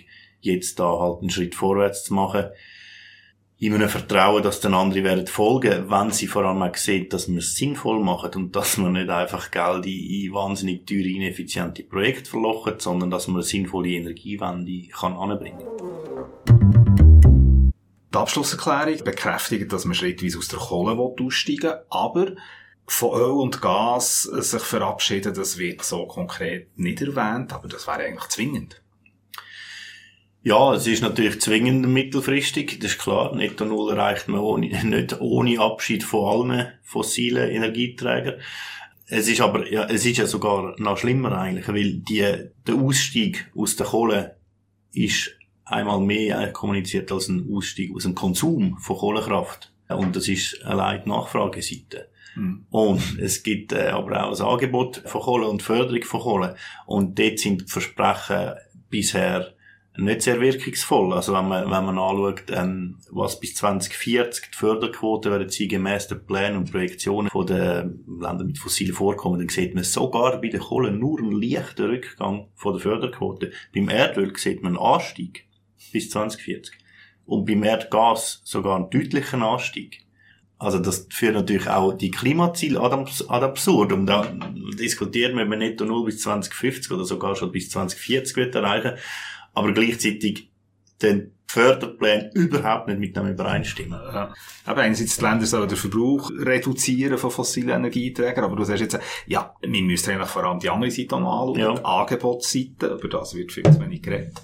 jetzt 0.43 0.79
da 0.79 0.99
halt 1.01 1.21
einen 1.21 1.31
Schritt 1.31 1.55
vorwärts 1.55 2.05
zu 2.05 2.15
machen. 2.15 2.45
In 3.59 3.73
einem 3.73 3.89
Vertrauen, 3.89 4.43
dass 4.43 4.61
dann 4.61 4.75
andere 4.75 5.03
werden 5.03 5.27
folgen, 5.27 5.89
wenn 5.89 6.11
sie 6.11 6.27
vor 6.27 6.45
allem 6.45 6.61
auch 6.61 6.77
sehen, 6.77 7.09
dass 7.09 7.27
man 7.27 7.39
es 7.39 7.57
sinnvoll 7.57 8.05
macht 8.05 8.37
und 8.37 8.55
dass 8.55 8.77
man 8.77 8.93
nicht 8.93 9.09
einfach 9.09 9.51
Geld 9.51 9.87
in, 9.87 10.27
in 10.27 10.35
wahnsinnig 10.35 10.85
teure, 10.85 11.09
ineffiziente 11.09 11.83
Projekte 11.83 12.29
verlocht, 12.29 12.83
sondern 12.83 13.11
dass 13.11 13.29
man 13.29 13.37
eine 13.37 13.45
sinnvolle 13.45 13.89
Energiewende 13.89 14.89
kann 14.89 15.15
anbringen 15.15 15.61
kann. 15.61 16.66
Die 18.13 18.19
Abschlusserklärung 18.19 19.05
bekräftigt, 19.05 19.73
dass 19.73 19.85
man 19.85 19.95
schrittweise 19.95 20.39
aus 20.39 20.49
der 20.49 20.59
Kohle 20.59 20.93
aussteigen 20.93 21.63
will, 21.63 21.85
aber 21.91 22.33
von 22.87 23.21
Öl 23.21 23.31
und 23.31 23.61
Gas 23.61 24.23
sich 24.23 24.63
verabschieden, 24.63 25.35
das 25.35 25.59
wird 25.59 25.83
so 25.83 26.07
konkret 26.07 26.79
nicht 26.79 27.01
erwähnt, 27.01 27.53
aber 27.53 27.69
das 27.69 27.87
wäre 27.87 28.05
eigentlich 28.05 28.29
zwingend. 28.29 28.81
Ja, 30.43 30.75
es 30.75 30.87
ist 30.87 31.03
natürlich 31.03 31.41
zwingend 31.41 31.89
mittelfristig, 31.89 32.79
das 32.79 32.93
ist 32.93 33.01
klar. 33.01 33.35
Netto 33.35 33.65
Null 33.65 33.91
erreicht 33.91 34.29
man 34.29 34.39
ohne, 34.39 34.69
nicht 34.85 35.21
ohne 35.21 35.59
Abschied 35.59 36.05
von 36.05 36.53
allen 36.53 36.73
fossilen 36.85 37.51
Energieträgern. 37.51 38.41
es 39.09 39.27
ist 39.27 39.41
aber, 39.41 39.69
ja, 39.69 39.87
es 39.87 40.07
ist 40.07 40.19
ja 40.19 40.27
sogar 40.27 40.77
noch 40.79 40.99
schlimmer 40.99 41.37
eigentlich, 41.37 41.67
weil 41.67 41.95
die, 41.95 42.51
der 42.65 42.75
Ausstieg 42.77 43.51
aus 43.57 43.75
der 43.75 43.87
Kohle 43.87 44.37
ist 44.93 45.36
einmal 45.67 46.01
mehr 46.01 46.53
kommuniziert 46.53 47.13
als 47.13 47.29
ein 47.29 47.49
Ausstieg 47.53 47.95
aus 47.95 48.05
dem 48.05 48.15
Konsum 48.15 48.79
von 48.79 48.97
Kohlekraft. 48.97 49.73
Und 49.89 50.17
das 50.17 50.29
ist 50.29 50.65
allein 50.65 51.03
die 51.05 51.11
Nachfrageseite. 51.11 52.09
Mhm. 52.35 52.67
Und 52.71 53.19
es 53.21 53.43
gibt 53.43 53.73
äh, 53.73 53.89
aber 53.89 54.27
auch 54.27 54.41
ein 54.41 54.47
Angebot 54.47 55.03
von 55.07 55.21
Kohle 55.21 55.49
und 55.49 55.63
Förderung 55.63 56.03
von 56.03 56.21
Kohle. 56.21 56.57
Und 56.87 57.19
dort 57.19 57.39
sind 57.39 57.63
die 57.63 57.67
Versprechen 57.67 58.55
bisher 58.89 59.53
nicht 59.99 60.23
sehr 60.23 60.41
wirkungsvoll. 60.41 61.15
Also 61.15 61.33
wenn 61.33 61.49
man, 61.49 61.65
wenn 61.65 61.85
man 61.85 61.99
anschaut, 61.99 62.45
ähm, 62.51 62.99
was 63.11 63.41
bis 63.41 63.55
2040 63.55 64.51
die 64.51 64.57
Förderquote 64.57 65.31
werden 65.31 65.49
sie 65.49 65.69
gemäss 65.69 66.09
den 66.09 66.25
Plänen 66.27 66.59
und 66.59 66.71
Projektionen 66.71 67.31
von 67.31 67.47
den 67.47 68.05
Ländern 68.21 68.49
mit 68.49 68.59
fossilen 68.59 68.95
Vorkommen, 68.95 69.39
dann 69.39 69.49
sieht 69.49 69.75
man 69.75 69.85
sogar 69.85 70.41
bei 70.41 70.49
der 70.49 70.61
Kohle 70.61 70.93
nur 70.93 71.19
einen 71.19 71.41
leichten 71.41 71.87
Rückgang 71.87 72.49
von 72.55 72.75
der 72.75 72.83
Förderquote. 72.83 73.53
Beim 73.75 73.89
Erdöl 73.89 74.37
sieht 74.37 74.63
man 74.63 74.77
einen 74.77 74.85
Anstieg 74.85 75.46
bis 75.93 76.11
2040. 76.11 76.75
Und 77.25 77.45
beim 77.45 77.65
Erdgas 77.65 78.41
sogar 78.45 78.77
einen 78.77 78.91
deutlichen 78.91 79.43
Anstieg. 79.43 80.03
Also 80.59 80.79
das 80.79 81.07
führt 81.11 81.35
natürlich 81.35 81.69
auch 81.69 81.93
die 81.93 82.11
Klimaziele 82.11 82.81
ad, 82.81 82.95
ad 82.95 83.45
absurdum. 83.45 84.07
Da 84.07 84.33
diskutiert 84.79 85.35
man, 85.35 85.45
ob 85.45 85.51
man 85.51 85.59
netto 85.59 85.85
0 85.85 86.07
bis 86.07 86.21
2050 86.23 86.93
oder 86.93 87.05
sogar 87.05 87.37
schon 87.37 87.53
bis 87.53 87.71
2040 87.71 88.37
wird 88.37 88.55
erreichen 88.55 88.97
aber 89.57 89.73
gleichzeitig 89.73 90.51
den 91.01 91.33
Förderpläne 91.47 92.31
überhaupt 92.35 92.89
nicht 92.89 92.99
mit 92.99 93.17
dem 93.17 93.29
übereinstimmen. 93.29 93.99
Ja. 94.13 94.35
Aber 94.67 94.83
einerseits 94.83 95.17
die 95.17 95.25
Länder 95.25 95.47
sollen 95.47 95.69
den 95.69 95.79
Verbrauch 95.79 96.31
reduzieren 96.31 97.17
von 97.17 97.31
fossilen 97.31 97.71
Energieträgern, 97.71 98.45
aber 98.45 98.57
du 98.57 98.65
sagst 98.65 98.83
jetzt, 98.83 98.99
ja, 99.27 99.55
wir 99.63 99.83
müssen 99.83 100.11
eigentlich 100.11 100.29
vor 100.29 100.45
allem 100.45 100.59
die 100.59 100.69
andere 100.69 100.91
Seite 100.91 101.19
noch 101.19 101.49
anschauen, 101.49 101.59
ja. 101.59 101.75
die 101.75 101.85
Angebotsseite, 101.85 102.99
über 102.99 103.09
das 103.09 103.35
wird 103.35 103.53
viel 103.53 103.63
zu 103.63 103.81
wenig 103.81 104.03
geredet. 104.03 104.43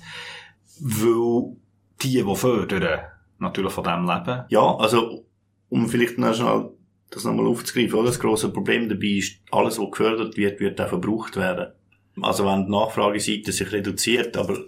Weil 0.81 1.57
die, 2.03 2.23
die 2.23 2.37
fördern, 2.37 3.01
natürlich 3.39 3.73
von 3.73 3.85
dem 3.85 4.07
leben. 4.07 4.45
Ja, 4.49 4.77
also, 4.77 5.25
um 5.69 5.89
vielleicht 5.89 6.19
noch 6.19 6.35
schnell 6.35 6.71
das 7.11 7.25
nochmal 7.25 7.47
aufzugreifen, 7.47 7.95
oder? 7.95 8.09
das 8.09 8.19
grosse 8.19 8.49
Problem 8.51 8.89
dabei 8.89 9.19
ist, 9.19 9.41
alles, 9.51 9.79
was 9.79 9.91
gefördert 9.91 10.37
wird, 10.37 10.61
wird 10.61 10.81
auch 10.81 10.89
verbraucht 10.89 11.37
werden. 11.37 11.73
Also 12.21 12.47
wenn 12.47 12.65
die 12.65 12.71
Nachfrageseite 12.71 13.53
sich 13.53 13.71
reduziert, 13.71 14.37
aber 14.37 14.59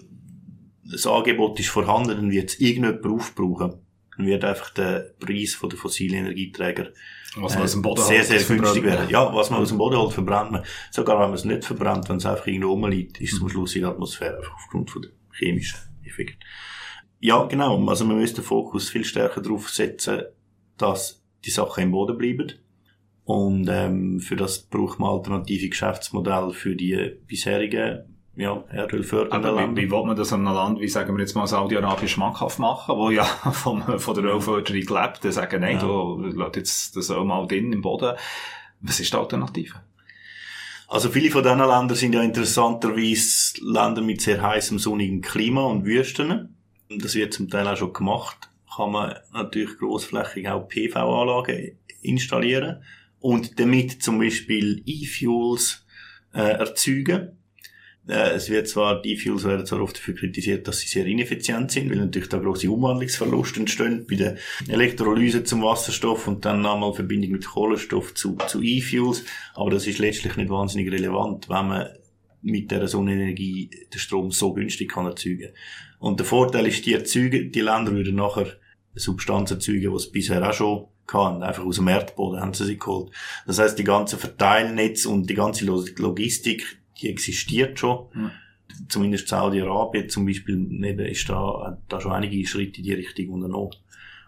das 0.85 1.07
Angebot 1.07 1.59
ist 1.59 1.71
vorhanden, 1.71 2.11
dann 2.11 2.31
wird 2.31 2.51
es 2.51 2.61
irgendjemand 2.61 3.07
aufbrauchen. 3.07 3.75
Dann 4.17 4.27
wird 4.27 4.45
einfach 4.45 4.71
der 4.71 5.15
Preis 5.19 5.59
der 5.61 5.79
fossilen 5.79 6.19
Energieträger 6.19 6.91
was 7.37 7.55
man 7.55 7.65
aus 7.65 7.73
dem 7.73 7.83
Boden 7.83 8.03
sehr, 8.03 8.25
sehr 8.25 8.41
günstig 8.43 8.85
werden. 8.85 9.09
Ja, 9.09 9.35
was 9.35 9.51
man 9.51 9.61
aus 9.61 9.69
dem 9.69 9.79
Boden 9.79 9.97
holt, 9.97 10.13
verbrennt 10.13 10.53
man. 10.53 10.63
Sogar 10.91 11.19
wenn 11.19 11.27
man 11.27 11.35
es 11.35 11.45
nicht 11.45 11.65
verbrennt, 11.65 12.09
wenn 12.09 12.17
es 12.19 12.27
einfach 12.27 12.47
irgendwo 12.47 12.71
rumliegt, 12.71 13.21
ist 13.21 13.33
es 13.33 13.43
am 13.43 13.49
Schluss 13.49 13.75
in 13.75 13.83
der 13.83 13.91
Atmosphäre, 13.91 14.37
einfach 14.37 14.55
aufgrund 14.55 14.91
von 14.91 15.03
der 15.03 15.11
chemischen 15.33 15.79
Effekte. 16.15 16.39
Ja, 17.21 17.45
genau. 17.45 17.85
Also 17.89 18.05
man 18.05 18.19
müsste 18.19 18.41
den 18.41 18.47
Fokus 18.47 18.91
viel 18.91 19.05
stärker 19.05 19.41
darauf 19.41 19.71
setzen, 19.71 20.23
dass 20.77 21.23
die 21.45 21.51
Sachen 21.51 21.85
im 21.85 21.91
Boden 21.91 22.19
bleiben. 22.19 22.53
Und 23.25 23.69
ähm, 23.71 24.21
für 24.21 24.37
das 24.37 24.63
braucht 24.63 24.99
man 24.99 25.11
alternative 25.11 25.69
Geschäftsmodelle 25.69 26.53
für 26.53 26.77
die 26.77 27.17
bisherigen 27.27 28.15
ja, 28.37 28.65
Erdölfördernden 28.69 29.55
Länder. 29.55 29.81
Wie, 29.81 29.87
wie 29.87 29.91
will 29.91 30.05
man 30.05 30.17
das 30.17 30.33
einem 30.33 30.45
Land, 30.45 30.81
wie 30.81 30.89
sagen 30.89 31.17
wir 31.17 31.21
jetzt 31.21 31.35
mal 31.35 31.47
Saudi-Arabien 31.47 32.09
schmackhaft 32.09 32.59
machen, 32.59 32.97
wo 32.97 33.11
ja 33.11 33.25
von, 33.53 33.83
von 33.99 34.15
der 34.15 34.25
Ölförderung 34.25 35.03
lebt, 35.03 35.25
die 35.25 35.33
sagen, 35.33 35.61
nein, 35.61 35.77
ja. 35.77 35.81
du 35.81 36.21
lässt 36.21 36.57
jetzt 36.57 36.97
das 36.97 37.11
Öl 37.11 37.25
mal 37.25 37.47
drin 37.47 37.73
im 37.73 37.81
Boden. 37.81 38.17
Was 38.81 39.01
ist 39.01 39.13
die 39.13 39.17
Alternative? 39.17 39.75
Also 40.95 41.11
viele 41.11 41.29
von 41.29 41.43
diesen 41.43 41.59
Ländern 41.59 41.97
sind 41.97 42.15
ja 42.15 42.23
interessanterweise 42.23 43.55
Länder 43.61 44.01
mit 44.01 44.21
sehr 44.21 44.41
heißem, 44.41 44.79
sonnigem 44.79 45.23
Klima 45.23 45.65
und 45.65 45.85
Wüsten. 45.85 46.57
Das 46.89 47.17
wird 47.17 47.35
zum 47.35 47.51
Teil 47.51 47.67
auch 47.67 47.77
schon 47.77 47.93
gemacht. 47.93 48.49
Kann 48.77 48.93
man 48.93 49.17
natürlich 49.33 49.77
grossflächig 49.77 50.49
auch 50.49 50.69
PV-Anlagen 50.69 51.79
installieren 52.01 52.85
und 53.19 53.59
damit 53.59 54.05
zum 54.05 54.21
Beispiel 54.21 54.85
E-Fuels 54.87 55.85
äh, 56.33 56.39
erzeugen. 56.39 57.39
Äh, 58.07 58.35
es 58.35 58.51
wird 58.51 58.69
zwar, 58.69 59.01
die 59.01 59.15
E-Fuels 59.15 59.45
werden 59.45 59.67
zwar 59.67 59.81
oft 59.81 59.97
dafür 59.97 60.15
kritisiert, 60.15 60.69
dass 60.69 60.81
sie 60.81 60.89
sehr 60.89 61.07
ineffizient 61.07 61.71
sind, 61.71 61.91
weil 61.91 61.99
natürlich 61.99 62.29
da 62.29 62.39
große 62.39 62.71
Umwandlungsverluste 62.71 63.61
entstehen 63.61 64.07
bei 64.09 64.17
der 64.17 64.37
Elektrolyse 64.69 65.45
zum 65.45 65.63
Wasserstoff 65.63 66.29
und 66.29 66.45
dann 66.45 66.61
nochmal 66.61 66.93
Verbindung 66.93 67.33
mit 67.33 67.47
Kohlenstoff 67.47 68.15
zu, 68.15 68.37
zu 68.47 68.63
E-Fuels. 68.63 69.25
Aber 69.55 69.71
das 69.71 69.87
ist 69.87 69.99
letztlich 69.99 70.37
nicht 70.37 70.51
wahnsinnig 70.51 70.93
relevant, 70.93 71.49
wenn 71.49 71.69
man 71.69 71.89
mit 72.43 72.71
der 72.71 72.87
Sonnenenergie 72.87 73.71
den 73.93 73.99
Strom 73.99 74.31
so 74.31 74.53
günstig 74.53 74.93
kann 74.93 75.07
erzeugen. 75.07 75.51
Und 75.99 76.21
der 76.21 76.27
Vorteil 76.27 76.67
ist, 76.67 76.85
die 76.85 76.93
erzeugen, 76.93 77.51
die 77.51 77.61
Länder 77.63 77.93
würden 77.93 78.17
nachher 78.17 78.59
Substanzen 78.95 79.55
erzeugen, 79.55 79.81
die 79.81 79.97
es 79.97 80.13
bisher 80.13 80.47
auch 80.47 80.53
schon 80.53 80.87
kann. 81.07 81.43
Einfach 81.43 81.65
aus 81.65 81.77
dem 81.77 81.89
Erdboden 81.89 82.41
haben 82.41 82.53
sie 82.53 82.67
sie 82.67 82.79
geholt. 82.79 83.11
Das 83.47 83.59
heißt, 83.59 83.79
die 83.79 83.85
ganze 83.85 84.19
Verteilnetz 84.19 85.07
und 85.07 85.29
die 85.29 85.35
ganze 85.35 85.65
Logistik, 85.65 86.79
die 87.01 87.09
existiert 87.09 87.79
schon. 87.79 88.09
Mhm. 88.15 88.31
Zumindest 88.89 89.29
Saudi-Arabien 89.29 90.09
zum 90.09 90.27
Beispiel 90.27 90.85
ist 91.01 91.29
da, 91.29 91.79
da 91.89 92.01
schon 92.01 92.13
einige 92.13 92.47
Schritte 92.47 92.79
in 92.79 92.85
die 92.85 92.95
Richtung 92.95 93.29
unternommen. 93.31 93.75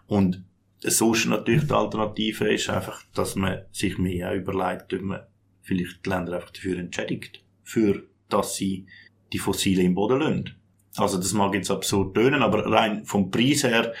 Und 0.05 0.43
sonst 0.81 1.25
natürlich 1.25 1.65
die 1.65 1.73
Alternative 1.73 2.53
ist 2.53 2.69
einfach, 2.69 3.03
dass 3.13 3.35
man 3.35 3.63
sich 3.71 3.97
mehr 3.97 4.33
überlegt, 4.33 4.93
ob 4.93 5.01
man 5.01 5.21
vielleicht 5.63 6.05
die 6.05 6.09
Länder 6.09 6.35
einfach 6.35 6.51
dafür 6.51 6.77
entschädigt, 6.77 7.43
für, 7.63 8.03
dass 8.29 8.55
sie 8.55 8.85
die 9.33 9.39
Fossile 9.39 9.83
im 9.83 9.95
Boden 9.95 10.19
lassen. 10.19 10.55
Also 10.95 11.17
das 11.17 11.33
mag 11.33 11.53
jetzt 11.53 11.69
absurd 11.69 12.15
tönen, 12.15 12.41
aber 12.41 12.65
rein 12.65 13.05
vom 13.05 13.29
Preis 13.29 13.63
her, 13.63 13.93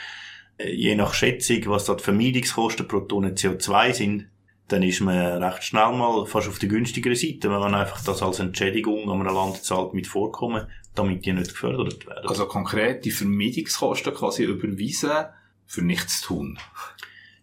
äh, 0.57 0.71
je 0.71 0.95
nach 0.95 1.13
Schätzung, 1.13 1.61
was 1.67 1.85
da 1.85 1.95
die 1.95 2.03
Vermeidungskosten 2.03 2.87
pro 2.87 3.01
Tonne 3.01 3.31
CO2 3.31 3.93
sind, 3.93 4.27
dann 4.67 4.83
ist 4.83 5.01
man 5.01 5.41
recht 5.41 5.63
schnell 5.63 5.91
mal 5.93 6.25
fast 6.25 6.49
auf 6.49 6.59
der 6.59 6.69
günstigeren 6.69 7.15
Seite, 7.15 7.49
wenn 7.49 7.59
man 7.59 7.75
einfach 7.75 8.03
das 8.03 8.21
als 8.21 8.39
Entschädigung 8.39 9.09
an 9.09 9.21
einem 9.21 9.33
Land 9.33 9.63
zahlt 9.63 9.93
mit 9.93 10.07
Vorkommen, 10.07 10.67
damit 10.93 11.25
die 11.25 11.33
nicht 11.33 11.51
gefördert 11.51 12.05
werden. 12.05 12.27
Also 12.27 12.45
konkret 12.47 13.05
die 13.05 13.11
Vermeidungskosten 13.11 14.13
quasi 14.13 14.43
überweisen 14.43 15.27
für 15.65 15.81
nichts 15.81 16.21
tun. 16.21 16.59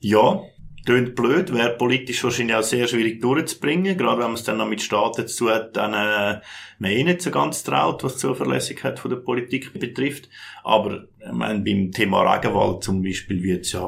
Ja, 0.00 0.42
tönt 0.84 1.14
blöd, 1.14 1.52
wäre 1.52 1.76
politisch 1.76 2.22
wahrscheinlich 2.24 2.56
auch 2.56 2.62
sehr 2.62 2.86
schwierig 2.86 3.20
durchzubringen, 3.20 3.96
gerade 3.96 4.18
wenn 4.18 4.26
man 4.26 4.34
es 4.34 4.44
dann 4.44 4.58
noch 4.58 4.68
mit 4.68 4.82
Staaten 4.82 5.26
zu 5.26 5.48
hat, 5.48 5.76
dann 5.76 5.94
äh, 5.94 6.40
man 6.78 6.90
eh 6.90 7.04
nicht 7.04 7.22
so 7.22 7.30
ganz 7.30 7.62
traut, 7.62 8.04
was 8.04 8.14
die 8.14 8.20
Zuverlässigkeit 8.20 8.98
von 8.98 9.10
der 9.10 9.18
Politik 9.18 9.72
betrifft. 9.78 10.28
Aber 10.62 11.04
ich 11.20 11.32
meine, 11.32 11.60
beim 11.60 11.90
Thema 11.90 12.34
Regenwald 12.34 12.84
zum 12.84 13.02
Beispiel 13.02 13.42
wird 13.42 13.64
es 13.64 13.72
ja 13.72 13.80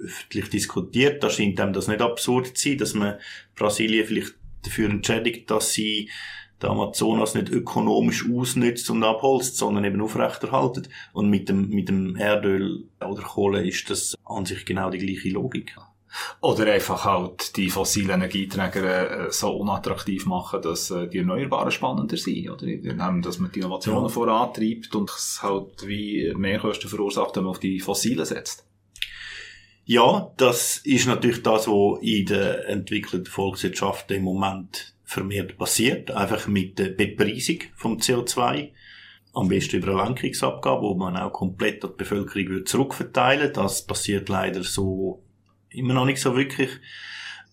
öffentlich 0.00 0.50
diskutiert. 0.50 1.22
Da 1.22 1.30
scheint 1.30 1.60
einem 1.60 1.72
das 1.72 1.88
nicht 1.88 2.00
absurd 2.00 2.56
zu 2.56 2.68
sein, 2.68 2.78
dass 2.78 2.94
man 2.94 3.18
Brasilien 3.54 4.06
vielleicht 4.06 4.34
dafür 4.62 4.90
entschädigt, 4.90 5.50
dass 5.50 5.72
sie 5.72 6.10
der 6.60 6.70
Amazonas 6.70 7.34
nicht 7.34 7.50
ökonomisch 7.50 8.28
ausnützt 8.28 8.90
und 8.90 9.04
abholzt, 9.04 9.56
sondern 9.56 9.84
eben 9.84 10.00
aufrechterhaltet. 10.00 10.88
Und 11.12 11.30
mit 11.30 11.48
dem, 11.48 11.68
mit 11.68 11.88
dem 11.88 12.16
Erdöl 12.16 12.84
oder 13.00 13.22
Kohle 13.22 13.66
ist 13.66 13.90
das 13.90 14.16
an 14.24 14.44
sich 14.44 14.66
genau 14.66 14.90
die 14.90 14.98
gleiche 14.98 15.30
Logik. 15.30 15.76
Oder 16.40 16.72
einfach 16.72 17.04
halt 17.04 17.56
die 17.56 17.68
fossilen 17.68 18.10
Energieträger 18.10 19.26
äh, 19.26 19.30
so 19.30 19.50
unattraktiv 19.50 20.26
machen, 20.26 20.62
dass 20.62 20.90
äh, 20.90 21.06
die 21.06 21.18
Erneuerbaren 21.18 21.70
spannender 21.70 22.16
sind, 22.16 22.48
oder? 22.48 22.66
Dass 23.20 23.38
man 23.38 23.52
die 23.52 23.60
Innovationen 23.60 24.04
ja. 24.04 24.08
vorantreibt 24.08 24.94
und 24.94 25.10
es 25.10 25.40
halt 25.42 25.86
wie 25.86 26.32
Mehrkosten 26.34 26.88
verursacht, 26.88 27.36
wenn 27.36 27.44
man 27.44 27.50
auf 27.50 27.60
die 27.60 27.78
fossilen 27.78 28.24
setzt. 28.24 28.67
Ja, 29.90 30.34
das 30.36 30.82
ist 30.84 31.06
natürlich 31.06 31.42
das, 31.42 31.66
was 31.66 32.02
in 32.02 32.26
der 32.26 32.68
entwickelten 32.68 33.24
Volkswirtschaft 33.24 34.10
im 34.10 34.24
Moment 34.24 34.94
vermehrt 35.02 35.56
passiert. 35.56 36.10
Einfach 36.10 36.46
mit 36.46 36.78
der 36.78 36.90
Bepreisung 36.90 37.60
vom 37.74 37.96
CO2. 37.96 38.68
Am 39.32 39.48
besten 39.48 39.76
über 39.76 39.92
eine 39.92 40.02
Lenkungsabgabe, 40.04 40.82
wo 40.82 40.94
man 40.94 41.16
auch 41.16 41.32
komplett 41.32 41.82
an 41.86 41.92
die 41.92 42.04
Bevölkerung 42.04 42.66
zurückverteilen 42.66 43.50
Das 43.54 43.86
passiert 43.86 44.28
leider 44.28 44.62
so 44.62 45.22
immer 45.70 45.94
noch 45.94 46.04
nicht 46.04 46.20
so 46.20 46.36
wirklich. 46.36 46.68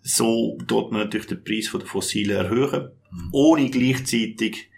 So 0.01 0.58
tut 0.68 0.92
man 0.92 1.04
natürlich 1.04 1.27
den 1.27 1.42
Preis 1.42 1.72
der 1.72 1.88
Fossilen 1.88 2.36
erhöhen, 2.36 2.92
mhm. 3.12 3.30
ohne 3.32 3.70
gleichzeitig 3.70 4.72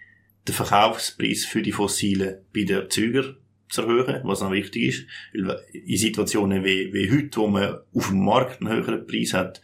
den 0.47 0.53
Verkaufspreis 0.53 1.45
für 1.45 1.63
die 1.63 1.71
Fossilen 1.71 2.37
bei 2.53 2.65
den 2.65 2.81
Erzeugern 2.81 3.37
zu 3.69 3.81
erhöhen, 3.81 4.21
was 4.23 4.41
noch 4.41 4.51
wichtig 4.51 4.83
ist. 4.83 5.05
Weil 5.33 5.59
in 5.73 5.97
Situationen 5.97 6.63
wie, 6.63 6.93
wie 6.93 7.11
heute, 7.11 7.39
wo 7.39 7.47
man 7.47 7.77
auf 7.93 8.07
dem 8.09 8.23
Markt 8.23 8.61
einen 8.61 8.73
höheren 8.73 9.07
Preis 9.07 9.33
hat, 9.33 9.61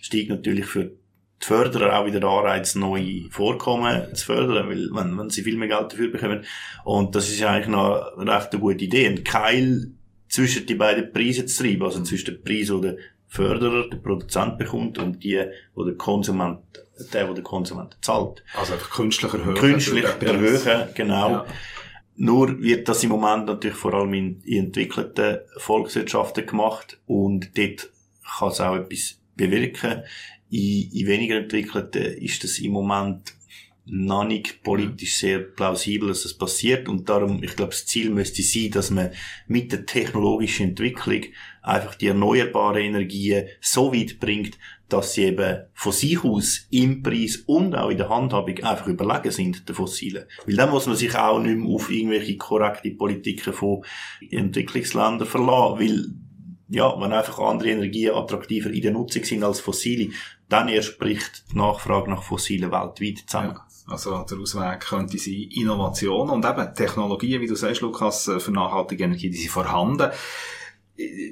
steigt 0.00 0.30
natürlich 0.30 0.66
für 0.66 0.84
die 0.84 1.46
Förderer 1.46 1.98
auch 1.98 2.06
wieder 2.06 2.20
der 2.20 2.28
Anreiz, 2.28 2.74
neue 2.74 3.28
Vorkommen 3.30 4.14
zu 4.14 4.26
fördern, 4.26 4.68
weil, 4.68 4.88
wenn, 4.92 5.18
wenn 5.18 5.30
sie 5.30 5.42
viel 5.42 5.56
mehr 5.56 5.68
Geld 5.68 5.92
dafür 5.92 6.10
bekommen. 6.10 6.44
Und 6.84 7.14
das 7.14 7.28
ist 7.28 7.42
eigentlich 7.42 7.68
noch 7.68 8.16
eine 8.16 8.34
recht 8.34 8.50
gute 8.52 8.84
Idee, 8.84 9.06
einen 9.06 9.24
Keil 9.24 9.92
zwischen 10.28 10.66
die 10.66 10.74
beiden 10.74 11.12
Preise 11.12 11.46
zu 11.46 11.62
treiben, 11.62 11.82
also 11.82 12.02
zwischen 12.02 12.26
dem 12.26 12.42
Preis, 12.42 12.68
den 12.68 12.82
der 12.82 12.96
Förderer, 13.28 13.88
der 13.90 13.96
Produzent 13.96 14.58
bekommt 14.58 14.98
und 14.98 15.24
die, 15.24 15.44
wo 15.74 15.84
der 15.84 15.96
Konsument, 15.96 16.60
der, 17.12 17.28
wo 17.28 17.34
der 17.34 17.42
Konsument 17.42 17.96
zahlt. 18.00 18.44
Also 18.54 18.74
einfach 18.74 18.90
künstlich 18.90 19.32
erhöhen. 19.32 19.56
Künstlich 19.56 20.04
erhöhen, 20.04 20.88
genau. 20.94 21.30
Ja. 21.30 21.46
Nur 22.16 22.62
wird 22.62 22.88
das 22.88 23.02
im 23.02 23.10
Moment 23.10 23.46
natürlich 23.46 23.76
vor 23.76 23.94
allem 23.94 24.14
in, 24.14 24.42
in 24.44 24.66
entwickelten 24.66 25.38
Volkswirtschaften 25.56 26.46
gemacht 26.46 26.98
und 27.06 27.56
dort 27.58 27.90
kann 28.38 28.48
es 28.48 28.60
auch 28.60 28.76
etwas 28.76 29.20
bewirken. 29.36 30.02
In, 30.50 30.90
in 30.92 31.06
weniger 31.06 31.36
entwickelten 31.36 32.04
ist 32.18 32.44
das 32.44 32.58
im 32.58 32.72
Moment 32.72 33.34
noch 33.86 34.24
nicht 34.24 34.62
politisch 34.62 35.16
sehr 35.16 35.40
plausibel, 35.40 36.08
dass 36.08 36.22
das 36.22 36.34
passiert. 36.34 36.88
Und 36.88 37.08
darum, 37.08 37.42
ich 37.42 37.54
glaube, 37.54 37.72
das 37.72 37.86
Ziel 37.86 38.10
müsste 38.10 38.42
sein, 38.42 38.70
dass 38.70 38.90
man 38.90 39.10
mit 39.46 39.72
der 39.72 39.84
technologischen 39.84 40.70
Entwicklung 40.70 41.22
einfach 41.62 41.94
die 41.94 42.08
erneuerbaren 42.08 42.82
Energien 42.82 43.46
so 43.60 43.92
weit 43.92 44.18
bringt, 44.20 44.58
dass 44.94 45.12
sie 45.12 45.24
eben 45.24 45.64
von 45.74 45.92
sich 45.92 46.22
aus 46.22 46.66
im 46.70 47.02
Preis 47.02 47.42
und 47.46 47.74
auch 47.74 47.90
in 47.90 47.98
der 47.98 48.08
Handhabung 48.08 48.56
einfach 48.62 48.86
überlegen 48.86 49.32
sind, 49.32 49.68
der 49.68 49.74
Fossilen. 49.74 50.24
Weil 50.46 50.56
dann 50.56 50.70
muss 50.70 50.86
man 50.86 50.94
sich 50.94 51.16
auch 51.16 51.40
nicht 51.40 51.58
mehr 51.58 51.68
auf 51.68 51.90
irgendwelche 51.90 52.36
korrekte 52.36 52.92
Politiken 52.92 53.52
von 53.52 53.84
Entwicklungsländern 54.30 55.26
verlassen, 55.26 55.80
weil 55.80 56.06
ja, 56.68 56.94
wenn 57.00 57.12
einfach 57.12 57.40
andere 57.40 57.70
Energien 57.70 58.14
attraktiver 58.14 58.70
in 58.70 58.82
der 58.82 58.92
Nutzung 58.92 59.24
sind 59.24 59.42
als 59.42 59.60
fossile, 59.60 60.10
dann 60.48 60.68
erst 60.68 60.98
bricht 60.98 61.44
die 61.50 61.58
Nachfrage 61.58 62.10
nach 62.10 62.22
fossilen 62.22 62.70
weltweit 62.70 63.24
zusammen. 63.26 63.54
Ja. 63.54 63.66
Also 63.86 64.22
der 64.22 64.38
Ausweg 64.38 64.80
könnte 64.80 65.18
sein 65.18 65.48
Innovation 65.50 66.30
und 66.30 66.44
eben 66.44 66.74
Technologien, 66.74 67.40
wie 67.42 67.46
du 67.46 67.54
sagst, 67.54 67.82
Lukas, 67.82 68.30
für 68.38 68.50
nachhaltige 68.50 69.04
Energie, 69.04 69.28
die 69.28 69.36
sind 69.36 69.50
vorhanden. 69.50 70.10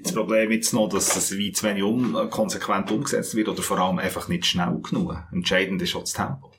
Das 0.03 0.13
Problem 0.13 0.51
jetzt 0.51 0.73
noch, 0.73 0.89
dass 0.89 1.17
es 1.17 1.37
wie 1.37 1.53
zu 1.53 1.67
wenig 1.67 1.85
um, 1.85 2.15
konsequent 2.31 2.91
umgesetzt 2.91 3.37
wird 3.37 3.49
oder 3.49 3.63
vor 3.63 3.79
allem 3.79 3.99
einfach 3.99 4.29
nicht 4.29 4.45
schnell 4.45 4.81
genug. 4.83 5.17
Entscheidend 5.33 5.81
ist 5.83 5.95
auch 5.95 6.01
das 6.01 6.15
Tempo. 6.15 6.51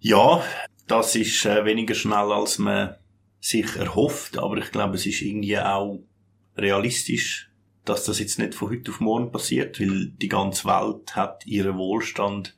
Ja, 0.00 0.44
das 0.86 1.14
ist 1.16 1.46
äh, 1.46 1.64
weniger 1.64 1.94
schnell, 1.94 2.30
als 2.30 2.58
man 2.58 2.96
sich 3.40 3.76
erhofft, 3.76 4.38
aber 4.38 4.58
ich 4.58 4.70
glaube, 4.70 4.96
es 4.96 5.06
ist 5.06 5.22
irgendwie 5.22 5.58
auch 5.58 6.02
realistisch, 6.56 7.50
dass 7.84 8.04
das 8.04 8.18
jetzt 8.18 8.38
nicht 8.38 8.54
von 8.54 8.70
heute 8.70 8.90
auf 8.90 9.00
morgen 9.00 9.32
passiert, 9.32 9.80
weil 9.80 10.08
die 10.20 10.28
ganze 10.28 10.66
Welt 10.66 11.16
hat 11.16 11.46
ihren 11.46 11.76
Wohlstand 11.76 12.54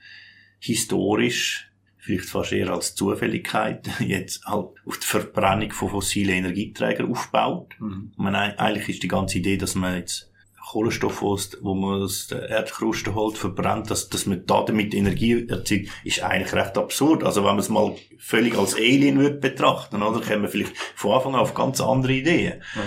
historisch 0.59 1.71
vielleicht 2.07 2.29
fast 2.29 2.53
eher 2.53 2.71
als 2.71 2.95
Zufälligkeit, 2.95 3.89
jetzt 4.01 4.45
halt 4.47 4.69
auf 4.87 4.99
die 4.99 5.07
Verbrennung 5.07 5.73
von 5.73 5.91
fossilen 5.91 6.37
Energieträgern 6.37 7.11
aufbaut. 7.11 7.75
Mhm. 7.81 8.13
Man, 8.17 8.35
eigentlich 8.35 8.89
ist 8.89 9.03
die 9.03 9.09
ganze 9.09 9.39
Idee, 9.39 9.57
dass 9.57 9.75
man 9.75 9.97
jetzt 9.97 10.31
Kohlenstoff, 10.69 11.23
wo 11.23 11.75
man 11.75 12.03
aus 12.03 12.27
der 12.27 12.49
Erdkruste 12.49 13.15
holt, 13.15 13.39
verbrennt, 13.39 13.89
dass, 13.91 14.09
dass 14.09 14.27
man 14.27 14.45
da 14.47 14.63
damit 14.65 14.95
Energie 14.95 15.47
erzeugt, 15.49 15.89
ist 16.03 16.23
eigentlich 16.23 16.53
recht 16.55 16.77
absurd. 16.77 17.23
Also 17.23 17.43
wenn 17.43 17.51
man 17.51 17.61
es 17.61 17.69
mal 17.69 17.95
völlig 18.19 18.59
als 18.59 18.75
Alien 18.75 19.21
wird 19.21 19.41
betrachten, 19.41 20.03
oder, 20.03 20.21
käme 20.21 20.43
man 20.43 20.51
vielleicht 20.51 20.77
von 20.97 21.13
Anfang 21.13 21.35
an 21.35 21.41
auf 21.41 21.55
ganz 21.55 21.81
andere 21.81 22.15
Ideen. 22.15 22.63
Mhm. 22.75 22.81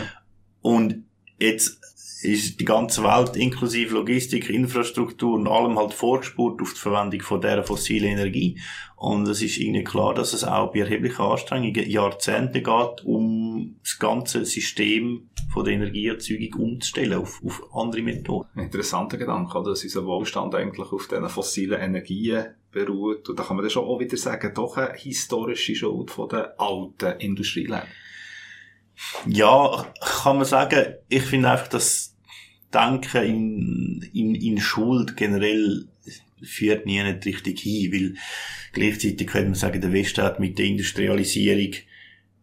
Und 0.62 1.04
jetzt 1.40 1.80
ist 2.22 2.60
die 2.60 2.66
ganze 2.66 3.04
Welt 3.04 3.36
inklusive 3.36 3.96
Logistik, 3.96 4.50
Infrastruktur 4.50 5.36
und 5.36 5.48
allem 5.48 5.78
halt 5.78 5.94
vorgespurt 5.94 6.62
auf 6.62 6.74
die 6.74 6.80
Verwendung 6.80 7.22
von 7.22 7.40
dieser 7.40 7.64
fossilen 7.64 8.10
Energie. 8.10 8.60
Und 8.98 9.28
es 9.30 9.42
ist 9.42 9.58
irgendwie 9.58 9.86
klar, 9.86 10.14
dass 10.14 10.34
es 10.34 10.44
auch 10.44 10.74
bei 10.74 10.80
erheblichen 10.80 11.22
Anstrengungen 11.22 11.90
Jahrzehnte 11.90 12.62
geht, 12.62 13.06
um 13.06 13.78
das 13.82 13.98
ganze 13.98 14.44
System 14.44 15.30
von 15.54 15.64
der 15.64 15.76
Energieerzeugung 15.76 16.54
umzustellen 16.62 17.20
auf, 17.20 17.42
auf 17.46 17.64
andere 17.74 18.02
Methoden. 18.02 18.50
Interessanter 18.60 19.18
Gedanke, 19.18 19.58
oder? 19.58 19.70
dass 19.70 19.84
unser 19.84 20.06
Wohlstand 20.06 20.54
eigentlich 20.56 20.92
auf 20.92 21.08
diesen 21.08 21.30
fossilen 21.30 21.80
Energien 21.80 22.48
beruht. 22.72 23.30
Und 23.30 23.40
da 23.40 23.44
kann 23.44 23.56
man 23.56 23.64
dann 23.64 23.72
schon 23.72 23.86
auch 23.86 24.00
wieder 24.00 24.18
sagen, 24.18 24.52
doch 24.54 24.76
eine 24.76 24.94
historische 24.94 25.76
Schuld 25.76 26.12
von 26.12 26.28
den 26.28 26.46
alten 26.58 27.20
Industrieländern. 27.20 27.88
Ja, 29.26 29.86
kann 30.02 30.38
man 30.38 30.46
sagen, 30.46 30.96
ich 31.08 31.24
finde 31.24 31.50
einfach, 31.50 31.70
dass 31.70 32.09
Denken 32.74 33.24
in, 33.24 34.10
in, 34.14 34.36
in 34.36 34.60
Schuld 34.60 35.18
generell 35.18 35.86
führt 36.42 36.86
nie 36.86 37.02
nicht 37.04 37.26
richtig 37.26 37.60
hin, 37.60 37.92
weil 37.92 38.16
gleichzeitig 38.74 39.28
könnte 39.28 39.50
man 39.50 39.56
sagen, 39.56 39.82
der 39.82 39.94
Westen 39.94 40.24
hat 40.24 40.40
mit 40.40 40.58
der 40.58 40.66
Industrialisierung 40.66 41.74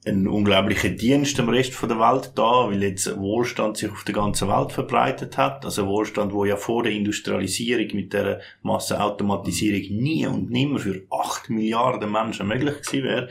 einen 0.06 0.28
unglaublichen 0.28 0.96
Dienst 0.96 1.38
am 1.40 1.48
Rest 1.48 1.74
der 1.82 1.98
Welt 1.98 2.32
da, 2.36 2.68
weil 2.68 2.82
jetzt 2.82 3.16
Wohlstand 3.18 3.76
sich 3.76 3.90
auf 3.90 4.04
der 4.04 4.14
ganzen 4.14 4.48
Welt 4.48 4.70
verbreitet 4.72 5.36
hat. 5.36 5.64
Also 5.64 5.86
Wohlstand, 5.86 6.32
wo 6.32 6.44
ja 6.44 6.56
vor 6.56 6.84
der 6.84 6.92
Industrialisierung 6.92 7.88
mit 7.94 8.12
der 8.12 8.40
Massenautomatisierung 8.62 9.96
nie 9.96 10.26
und 10.26 10.50
nimmer 10.50 10.78
für 10.78 11.02
acht 11.10 11.50
Milliarden 11.50 12.12
Menschen 12.12 12.46
möglich 12.46 12.82
gewesen 12.82 13.04
wäre. 13.04 13.28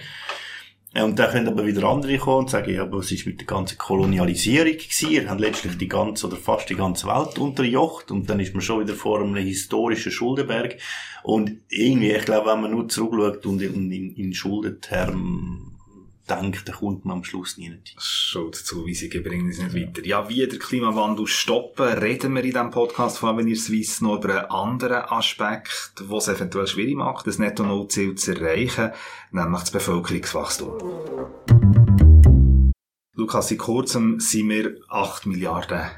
Und 1.04 1.20
dann 1.20 1.30
können 1.30 1.50
aber 1.50 1.66
wieder 1.66 1.84
andere 1.90 2.18
kommen 2.18 2.46
und 2.46 2.50
sagen, 2.50 2.74
ja, 2.74 2.84
aber 2.84 3.00
was 3.00 3.12
ist 3.12 3.26
mit 3.26 3.42
der 3.42 3.48
ganzen 3.48 3.78
Kolonialisierung 3.78 4.72
gewesen? 4.72 5.12
Ihr 5.12 5.30
habt 5.30 5.42
letztlich 5.42 5.78
die 5.78 5.90
ganze 5.90 6.28
oder 6.28 6.38
fast 6.38 6.70
die 6.70 6.76
ganze 6.76 7.08
Welt 7.08 7.38
unterjocht 7.38 8.12
und 8.12 8.30
dann 8.30 8.40
ist 8.40 8.54
man 8.54 8.62
schon 8.62 8.80
wieder 8.80 8.94
vor 8.94 9.22
einem 9.22 9.36
historischen 9.36 10.14
Schuldenberg. 10.14 10.78
Und 11.24 11.58
irgendwie, 11.68 12.12
ich 12.12 12.24
glaube, 12.24 12.50
wenn 12.50 12.62
man 12.62 12.72
nur 12.72 12.88
zurückschaut 12.88 13.46
und 13.46 13.62
in, 13.62 13.92
in, 13.92 14.16
in 14.16 14.34
Schuldentermen 14.34 15.75
denkt, 16.30 16.68
dann 16.68 16.76
kommt 16.76 17.06
man 17.06 17.18
am 17.18 17.24
Schluss 17.24 17.58
nie 17.58 17.70
nicht. 17.70 17.96
Schuldzuweisungen 18.00 19.24
bringen 19.24 19.46
uns 19.48 19.60
nicht 19.60 19.76
weiter. 19.76 20.06
Ja, 20.06 20.28
wie 20.30 20.48
der 20.48 20.60
Klimawandel 20.60 21.28
stoppen, 21.28 21.88
reden 21.88 22.34
wir 22.34 22.44
in 22.44 22.52
diesem 22.52 22.72
Podcast 22.72 23.18
von 23.18 23.30
Avenir 23.30 23.56
Suisse 23.56 24.04
noch 24.04 24.18
über 24.18 24.42
einen 24.42 24.52
anderen 24.52 25.04
Aspekt, 25.06 25.94
der 26.00 26.18
es 26.18 26.28
eventuell 26.28 26.68
schwierig 26.68 26.96
macht, 26.96 27.28
das 27.28 27.40
Netto-Null-Ziel 27.40 28.16
zu 28.16 28.34
erreichen, 28.34 28.92
nämlich 29.32 29.62
das 29.62 29.72
Bevölkerungswachstum. 29.72 30.74
Lukas, 33.14 33.52
in 33.52 33.58
kurzem 33.58 34.20
sind 34.20 34.50
wir 34.50 34.76
8 34.90 35.26
Milliarden 35.26 35.90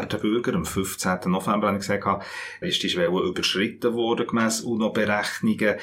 Erdenbürger. 0.00 0.54
Am 0.54 0.64
15. 0.64 1.18
November 1.26 1.68
habe 1.68 1.78
ich 1.78 1.86
gesagt, 1.86 2.24
ist 2.60 2.82
die 2.82 2.90
Schwelle 2.90 3.20
überschritten 3.20 3.94
worden, 3.94 4.26
gemäss 4.26 4.60
UNO-Berechnungen. 4.60 5.76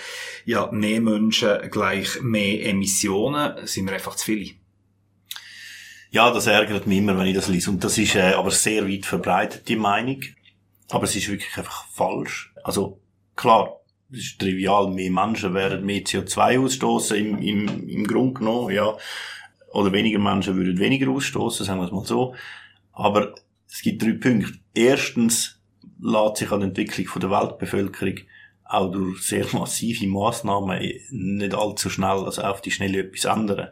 Ja, 0.46 0.70
mehr 0.72 1.02
Menschen 1.02 1.70
gleich 1.70 2.22
mehr 2.22 2.66
Emissionen. 2.66 3.68
Sind 3.68 3.86
wir 3.86 3.94
einfach 3.94 4.16
zu 4.16 4.26
viele? 4.26 4.56
Ja, 6.12 6.32
das 6.32 6.48
ärgert 6.48 6.88
mich 6.88 7.00
immer, 7.00 7.18
wenn 7.18 7.28
ich 7.28 7.36
das 7.36 7.50
lese. 7.50 7.70
Und 7.70 7.84
das 7.84 7.98
ist 7.98 8.16
äh, 8.16 8.34
aber 8.34 8.52
sehr 8.52 8.88
weit 8.88 9.06
verbreitet, 9.06 9.68
die 9.68 9.76
Meinung. 9.76 10.22
Aber 10.90 11.04
es 11.04 11.16
ist 11.16 11.28
wirklich 11.30 11.58
einfach 11.58 11.88
falsch. 11.90 12.54
Also, 12.64 13.02
klar, 13.36 13.82
es 14.12 14.20
ist 14.20 14.40
trivial, 14.40 14.92
mehr 14.92 15.12
Menschen 15.12 15.54
werden 15.54 15.86
mehr 15.86 16.04
CO2 16.04 16.64
ausstoßen 16.64 17.18
im, 17.18 17.42
im, 17.42 17.90
im 17.90 18.08
Grunde 18.08 18.40
genommen, 18.40 18.74
ja. 18.74 18.96
Oder 19.74 19.92
weniger 19.92 20.20
Menschen 20.20 20.56
würden 20.56 20.80
weniger 20.80 21.10
ausstoßen, 21.10 21.66
sagen 21.66 21.82
wir 21.82 21.86
es 21.88 21.92
mal 21.92 22.06
so. 22.06 22.34
Aber 22.94 23.36
es 23.70 23.82
gibt 23.82 24.02
drei 24.02 24.14
Punkte. 24.14 24.54
Erstens 24.74 25.62
lässt 26.02 26.38
sich 26.38 26.52
an 26.52 26.60
der 26.60 26.70
Entwicklung 26.70 27.08
der 27.20 27.32
Weltbevölkerung 27.32 28.20
auch 28.68 28.92
durch 28.92 29.22
sehr 29.22 29.46
massive 29.54 30.08
Massnahmen 30.08 30.80
nicht 31.12 31.54
allzu 31.54 31.90
schnell, 31.90 32.26
also 32.26 32.42
auf 32.42 32.62
die 32.62 32.72
Schnelle 32.72 33.00
etwas 33.00 33.26
ändern. 33.26 33.68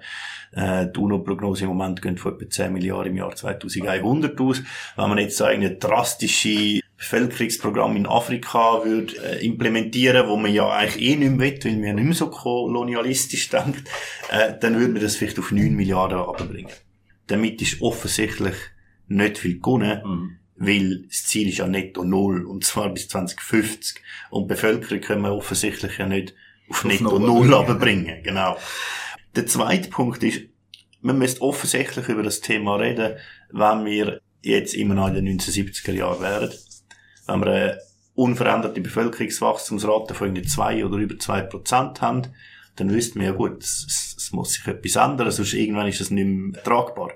Äh, 0.52 0.88
die 0.96 1.00
UNO-Prognose 1.00 1.64
im 1.64 1.70
Moment 1.70 2.02
geht 2.02 2.20
von 2.20 2.36
etwa 2.36 2.48
10 2.48 2.74
Milliarden 2.74 3.12
im 3.12 3.18
Jahr 3.18 3.36
2100 3.36 4.40
aus. 4.40 4.62
Wenn 4.96 5.10
man 5.10 5.18
jetzt 5.18 5.38
so 5.38 5.46
eine 5.46 5.76
drastische 5.76 6.82
Bevölkerungsprogramm 6.98 7.96
in 7.96 8.06
Afrika 8.06 8.86
würde 8.86 9.14
äh, 9.18 9.46
implementieren, 9.46 10.28
wo 10.28 10.38
man 10.38 10.54
ja 10.54 10.70
eigentlich 10.70 11.04
eh 11.04 11.16
nicht 11.16 11.32
mehr 11.32 11.40
will, 11.40 11.60
weil 11.64 11.76
man 11.76 11.96
nicht 11.96 12.06
mehr 12.06 12.14
so 12.14 12.30
kolonialistisch 12.30 13.50
denkt, 13.50 13.90
äh, 14.30 14.54
dann 14.60 14.78
würde 14.80 14.94
man 14.94 15.02
das 15.02 15.16
vielleicht 15.16 15.40
auf 15.40 15.52
9 15.52 15.74
Milliarden 15.74 16.20
abbringen. 16.20 16.72
Damit 17.28 17.62
ist 17.64 17.82
offensichtlich 17.82 18.56
nicht 19.16 19.38
viel 19.38 19.60
gewonnen, 19.60 20.02
mhm. 20.04 20.38
weil 20.56 21.04
das 21.08 21.26
Ziel 21.26 21.50
ist 21.50 21.58
ja 21.58 21.68
netto 21.68 22.04
null, 22.04 22.46
und 22.46 22.64
zwar 22.66 22.90
bis 22.90 23.08
2050. 23.08 24.02
Und 24.30 24.44
die 24.44 24.48
Bevölkerung 24.48 25.02
können 25.02 25.22
wir 25.24 25.34
offensichtlich 25.34 25.98
ja 25.98 26.08
nicht 26.08 26.34
auf, 26.70 26.78
auf 26.78 26.86
netto 26.86 27.20
null 27.20 27.54
runterbringen, 27.54 28.24
genau. 28.24 28.58
Der 29.36 29.48
zweite 29.48 29.90
Punkt 29.90 30.24
ist, 30.24 30.42
man 31.02 31.18
müsste 31.18 31.42
offensichtlich 31.42 32.08
über 32.08 32.24
das 32.24 32.42
Thema 32.42 32.76
reden, 32.76 33.18
wenn 33.52 33.86
wir 33.86 34.22
jetzt 34.42 34.74
immer 34.74 34.94
noch 34.94 35.08
in 35.08 35.26
den 35.26 35.40
1970er 35.40 35.92
Jahren 35.92 36.22
wären. 36.22 36.52
Wenn 37.28 37.40
wir 37.40 37.48
eine 37.48 37.80
unveränderte 38.16 38.82
Bevölkerungswachstumsrate 38.82 40.14
von 40.14 40.28
irgendwie 40.28 40.48
zwei 40.48 40.86
oder 40.86 40.98
über 40.98 41.18
zwei 41.18 41.42
Prozent 41.42 42.02
haben, 42.02 42.28
dann 42.76 42.92
wüssten 42.92 43.20
wir 43.20 43.28
ja 43.28 43.34
gut, 43.34 43.64
es, 43.64 44.16
es 44.18 44.32
muss 44.32 44.54
sich 44.54 44.68
etwas 44.68 44.96
ändern, 44.96 45.32
sonst 45.32 45.54
irgendwann 45.54 45.88
ist 45.88 46.02
das 46.02 46.10
nicht 46.10 46.26
mehr 46.26 46.64
tragbar. 46.64 47.12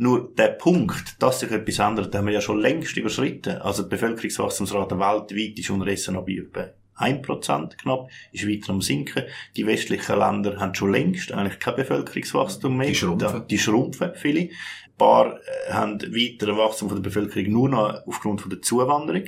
Nur 0.00 0.32
der 0.32 0.50
Punkt, 0.50 1.20
dass 1.20 1.40
sich 1.40 1.50
etwas 1.50 1.80
ändert, 1.80 2.14
haben 2.14 2.26
wir 2.26 2.32
ja 2.32 2.40
schon 2.40 2.60
längst 2.60 2.96
überschritten. 2.96 3.56
Also 3.58 3.82
die 3.82 3.88
Bevölkerungswachstumsrate 3.88 4.96
weltweit 4.96 5.58
ist 5.58 5.70
unterdessen 5.70 6.14
noch 6.14 6.24
bei 6.24 6.34
etwa 6.34 6.68
1% 6.98 7.76
knapp, 7.76 8.08
ist 8.30 8.48
weiter 8.48 8.70
am 8.70 8.80
sinken. 8.80 9.24
Die 9.56 9.66
westlichen 9.66 10.16
Länder 10.16 10.60
haben 10.60 10.76
schon 10.76 10.92
längst 10.92 11.32
eigentlich 11.32 11.58
kein 11.58 11.74
Bevölkerungswachstum 11.74 12.76
mehr. 12.76 12.86
Die 12.86 12.94
schrumpfen. 12.94 13.48
Die 13.48 13.58
schrumpfen, 13.58 14.12
viele. 14.14 14.42
Ein 14.42 14.50
paar 14.96 15.36
äh, 15.36 15.72
haben 15.72 16.00
weitere 16.00 16.56
Wachstum 16.56 16.90
von 16.90 17.02
der 17.02 17.10
Bevölkerung 17.10 17.50
nur 17.50 17.68
noch 17.68 18.06
aufgrund 18.06 18.40
von 18.40 18.50
der 18.50 18.62
Zuwanderung. 18.62 19.24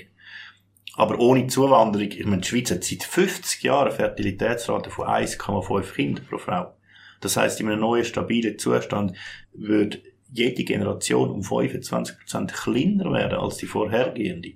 Aber 0.94 1.18
ohne 1.18 1.48
Zuwanderung, 1.48 2.12
ich 2.12 2.26
meine, 2.26 2.42
die 2.42 2.48
Schweiz 2.48 2.70
hat 2.70 2.84
seit 2.84 3.02
50 3.02 3.64
Jahren 3.64 3.88
eine 3.88 3.96
Fertilitätsrate 3.96 4.90
von 4.90 5.08
1,5 5.08 5.94
Kindern 5.94 6.26
pro 6.26 6.38
Frau. 6.38 6.76
Das 7.20 7.36
heißt, 7.36 7.60
in 7.60 7.68
einem 7.68 7.80
neuen, 7.80 8.04
stabilen 8.04 8.56
Zustand 8.56 9.16
würde 9.52 9.98
jede 10.32 10.64
Generation 10.64 11.30
um 11.30 11.40
25% 11.40 12.52
kleiner 12.52 13.12
werden 13.12 13.38
als 13.38 13.56
die 13.56 13.66
vorhergehende. 13.66 14.52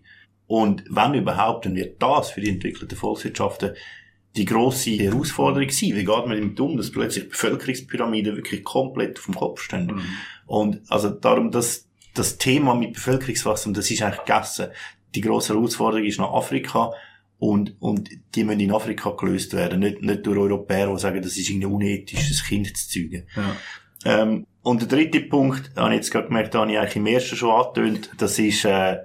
Und 0.47 0.85
wenn 0.89 1.15
überhaupt, 1.15 1.67
dann 1.67 1.75
wird 1.75 2.03
das 2.03 2.31
für 2.31 2.41
die 2.41 2.51
entwickelten 2.51 2.97
Volkswirtschaften 2.97 3.73
die 4.37 4.45
grosse 4.45 4.91
Herausforderung 4.91 5.71
sein. 5.71 5.95
Wie 5.95 6.05
geht 6.05 6.27
man 6.27 6.37
damit 6.37 6.59
um, 6.59 6.77
dass 6.77 6.91
plötzlich 6.91 7.29
Bevölkerungspyramiden 7.29 8.37
wirklich 8.37 8.65
komplett 8.65 9.19
auf 9.19 9.27
dem 9.27 9.35
Kopf 9.35 9.61
stehen? 9.63 9.87
Mhm. 9.87 10.03
Und 10.47 10.83
also 10.89 11.11
darum, 11.11 11.51
dass 11.51 11.89
das 12.15 12.39
Thema 12.39 12.75
mit 12.75 12.95
Bevölkerungswachstum, 12.95 13.75
das 13.75 13.91
ist 13.91 14.03
eigentlich 14.03 14.25
gegessen. 14.25 14.69
Die 15.15 15.21
grosse 15.21 15.55
Herausforderung 15.55 16.05
ist 16.05 16.19
nach 16.19 16.33
Afrika 16.33 16.93
und, 17.39 17.77
und 17.81 18.11
die 18.35 18.45
müssen 18.45 18.61
in 18.61 18.73
Afrika 18.73 19.11
gelöst 19.11 19.53
werden. 19.53 19.81
Nicht, 19.81 20.03
nicht 20.03 20.27
durch 20.27 20.39
Europäer, 20.39 20.93
die 20.93 20.99
sagen, 20.99 21.23
das 21.23 21.37
ist 21.37 21.49
irgendwie 21.49 21.67
unethisch, 21.67 22.29
das 22.29 22.45
Kind 22.45 22.77
zu 22.77 22.89
zeugen. 22.89 23.27
Ja. 23.37 23.57
Ähm, 24.05 24.47
und 24.63 24.81
der 24.81 24.89
dritte 24.89 25.21
Punkt, 25.21 25.73
habe 25.77 25.91
ich 25.91 25.97
jetzt 25.97 26.11
gerade 26.11 26.29
gemerkt, 26.29 26.55
habe 26.55 26.71
ich 26.71 26.79
eigentlich 26.79 26.97
im 26.97 27.07
ersten 27.07 27.37
schon 27.37 27.51
angetönt, 27.51 28.11
das 28.19 28.39
ist, 28.39 28.65
äh, 28.65 28.99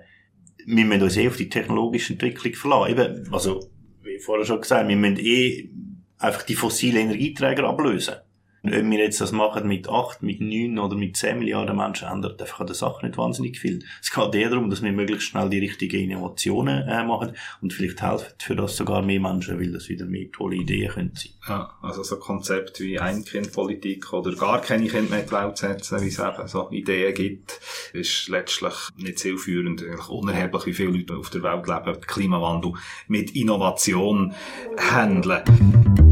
wir 0.66 0.86
müssen 0.86 1.04
uns 1.04 1.18
eh 1.18 1.28
auf 1.28 1.38
die 1.38 1.50
technologische 1.50 2.14
Entwicklung 2.14 2.54
verlassen. 2.54 2.92
Eben, 2.92 3.34
also, 3.34 3.70
wie 4.04 4.20
vorher 4.20 4.46
schon 4.46 4.62
gesagt, 4.62 4.88
wir 4.88 4.96
müssen 4.96 5.18
eh 5.20 5.70
einfach 6.18 6.44
die 6.44 6.56
fossilen 6.56 7.04
Energieträger 7.04 7.64
ablösen. 7.66 8.16
Und 8.62 8.74
ob 8.74 8.84
wir 8.84 9.00
jetzt 9.00 9.22
das 9.22 9.32
machen 9.32 9.68
mit 9.68 9.88
8, 9.88 10.22
mit 10.22 10.42
9 10.42 10.78
oder 10.80 10.96
mit 10.96 11.16
10 11.16 11.40
Milliarden 11.40 11.78
Menschen, 11.78 12.08
ändert 12.08 12.42
einfach 12.42 12.60
an 12.62 12.68
der 12.68 12.76
Sache 12.76 13.06
nicht 13.06 13.18
wahnsinnig 13.18 13.60
viel. 13.60 13.84
Es 14.02 14.12
geht 14.12 14.36
eher 14.36 14.50
darum, 14.50 14.70
dass 14.70 14.82
wir 14.82 14.92
möglichst 14.92 15.30
schnell 15.30 15.50
die 15.50 15.60
richtigen 15.60 16.10
Innovationen 16.10 16.88
äh, 16.88 17.04
machen 17.04 17.34
und 17.62 17.74
vielleicht 17.74 18.02
helfen 18.02 18.28
für 18.38 18.56
das 18.56 18.76
sogar 18.76 19.02
mehr 19.02 19.20
Menschen, 19.20 19.60
weil 19.60 19.72
das 19.72 19.90
wieder 19.90 20.06
mehr 20.06 20.32
tolle 20.32 20.58
Ideen 20.58 20.92
können 20.92 21.12
sein. 21.16 21.32
Ja, 21.48 21.78
also 21.82 22.04
so 22.04 22.18
Konzept 22.18 22.80
wie 22.80 23.00
Ein-Kind-Politik 23.00 24.12
oder 24.14 24.36
gar 24.36 24.62
keine 24.62 24.88
Kinder 24.88 25.10
mehr 25.10 25.20
in 25.22 25.26
die 25.26 25.32
Welt 25.32 25.58
setzen, 25.58 26.02
wie 26.02 26.08
es 26.08 26.20
eben 26.20 26.48
so 26.48 26.70
Ideen 26.72 27.14
gibt, 27.14 27.60
ist 27.94 28.28
letztlich 28.28 28.74
nicht 28.98 29.20
zielführend. 29.20 29.84
Eigentlich 29.84 30.10
unerheblich, 30.10 30.66
wie 30.66 30.74
viele 30.74 30.92
Leute 30.92 31.16
auf 31.16 31.30
der 31.30 31.44
Welt 31.44 31.68
leben, 31.68 32.02
Klimawandel 32.02 32.74
mit 33.08 33.36
Innovation 33.36 34.34
handeln. 34.78 36.09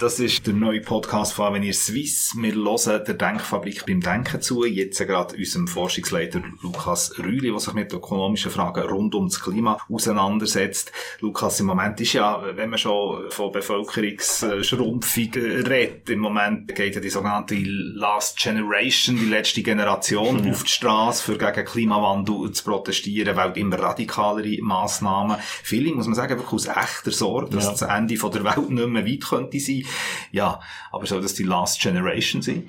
Das 0.00 0.18
ist 0.18 0.46
der 0.46 0.54
neue 0.54 0.80
Podcast 0.80 1.34
von 1.34 1.48
Avenir 1.48 1.74
Swiss. 1.74 2.32
Wir 2.34 2.54
hören 2.54 3.04
der 3.06 3.12
Denkfabrik 3.12 3.84
beim 3.84 4.00
Denken 4.00 4.40
zu. 4.40 4.64
Jetzt 4.64 5.06
gerade 5.06 5.36
unserem 5.36 5.68
Forschungsleiter 5.68 6.40
Lukas 6.62 7.18
Rüli, 7.18 7.50
der 7.50 7.60
sich 7.60 7.74
mit 7.74 7.92
ökonomischen 7.92 8.50
Fragen 8.50 8.88
rund 8.88 9.14
um 9.14 9.28
das 9.28 9.42
Klima 9.42 9.76
auseinandersetzt. 9.90 10.90
Lukas, 11.20 11.60
im 11.60 11.66
Moment 11.66 12.00
ist 12.00 12.14
ja, 12.14 12.42
wenn 12.56 12.70
man 12.70 12.78
schon 12.78 13.30
von 13.30 13.52
Bevölkerungsschrumpfung 13.52 15.30
redet, 15.34 16.08
im 16.08 16.20
Moment 16.20 16.74
geht 16.74 16.94
ja 16.94 17.02
die 17.02 17.10
sogenannte 17.10 17.56
Last 17.56 18.38
Generation, 18.38 19.18
die 19.18 19.26
letzte 19.26 19.62
Generation, 19.62 20.42
ja. 20.46 20.50
auf 20.50 20.62
die 20.62 20.70
Straße, 20.70 21.22
für 21.22 21.36
gegen 21.36 21.66
Klimawandel 21.66 22.52
zu 22.52 22.64
protestieren, 22.64 23.36
weil 23.36 23.52
immer 23.58 23.78
radikalere 23.78 24.62
Massnahmen. 24.62 25.36
Viele, 25.62 25.92
muss 25.92 26.06
man 26.06 26.14
sagen, 26.14 26.38
wirklich 26.38 26.54
aus 26.54 26.68
echter 26.68 27.10
Sorge, 27.10 27.50
dass 27.50 27.64
ja. 27.64 27.72
das 27.72 27.82
Ende 27.82 28.16
von 28.16 28.32
der 28.32 28.44
Welt 28.44 28.70
nicht 28.70 28.88
mehr 28.88 29.04
weit 29.04 29.24
könnte 29.28 29.60
sein 29.60 29.84
ja, 30.32 30.60
aber 30.92 31.06
soll 31.06 31.22
das 31.22 31.34
die 31.34 31.44
Last 31.44 31.80
Generation 31.80 32.42
sein? 32.42 32.68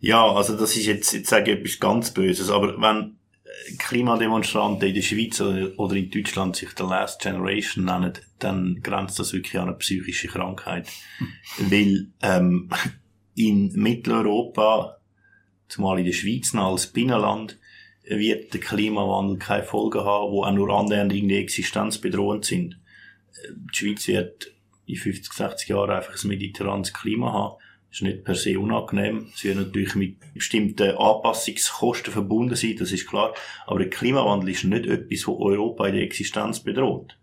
Ja, 0.00 0.24
also 0.30 0.56
das 0.56 0.76
ist 0.76 0.86
jetzt, 0.86 1.12
jetzt 1.12 1.28
sage 1.28 1.52
ich 1.52 1.58
etwas 1.58 1.80
ganz 1.80 2.12
Böses, 2.12 2.50
aber 2.50 2.80
wenn 2.80 3.18
Klimademonstranten 3.78 4.88
in 4.88 4.94
der 4.94 5.02
Schweiz 5.02 5.40
oder 5.40 5.96
in 5.96 6.10
Deutschland 6.10 6.56
sich 6.56 6.72
der 6.74 6.86
Last 6.86 7.20
Generation 7.20 7.84
nennen, 7.84 8.12
dann 8.38 8.80
grenzt 8.82 9.18
das 9.18 9.32
wirklich 9.32 9.56
an 9.58 9.68
eine 9.68 9.76
psychische 9.76 10.28
Krankheit. 10.28 10.88
Hm. 11.18 11.70
Weil 11.70 12.06
ähm, 12.22 12.70
in 13.34 13.72
Mitteleuropa, 13.72 14.98
zumal 15.68 15.98
in 15.98 16.06
der 16.06 16.12
Schweiz 16.12 16.52
noch 16.54 16.72
als 16.72 16.86
Binnenland, 16.86 17.58
wird 18.04 18.54
der 18.54 18.60
Klimawandel 18.60 19.38
keine 19.38 19.64
Folgen 19.64 20.00
haben, 20.00 20.32
die 20.32 20.38
auch 20.38 20.52
nur 20.52 20.70
annähernd 20.70 21.12
irgendwie 21.12 21.36
existenzbedrohend 21.36 22.44
sind. 22.44 22.78
Die 23.52 23.76
Schweiz 23.76 24.08
wird 24.08 24.52
in 24.88 24.96
50, 24.96 25.32
60 25.32 25.68
Jahren 25.68 25.90
einfach 25.90 26.22
ein 26.22 26.28
mediterranes 26.28 26.92
Klima 26.92 27.32
haben. 27.32 27.56
Das 27.90 27.98
ist 27.98 28.02
nicht 28.02 28.24
per 28.24 28.34
se 28.34 28.58
unangenehm. 28.58 29.30
Es 29.34 29.44
wird 29.44 29.56
natürlich 29.56 29.94
mit 29.94 30.16
bestimmten 30.34 30.96
Anpassungskosten 30.96 32.12
verbunden 32.12 32.54
sein, 32.54 32.76
das 32.78 32.92
ist 32.92 33.08
klar. 33.08 33.34
Aber 33.66 33.78
der 33.78 33.90
Klimawandel 33.90 34.50
ist 34.50 34.64
nicht 34.64 34.86
etwas, 34.86 35.26
was 35.26 35.36
Europa 35.38 35.86
in 35.86 35.94
der 35.94 36.04
Existenz 36.04 36.60
bedroht. 36.60 37.16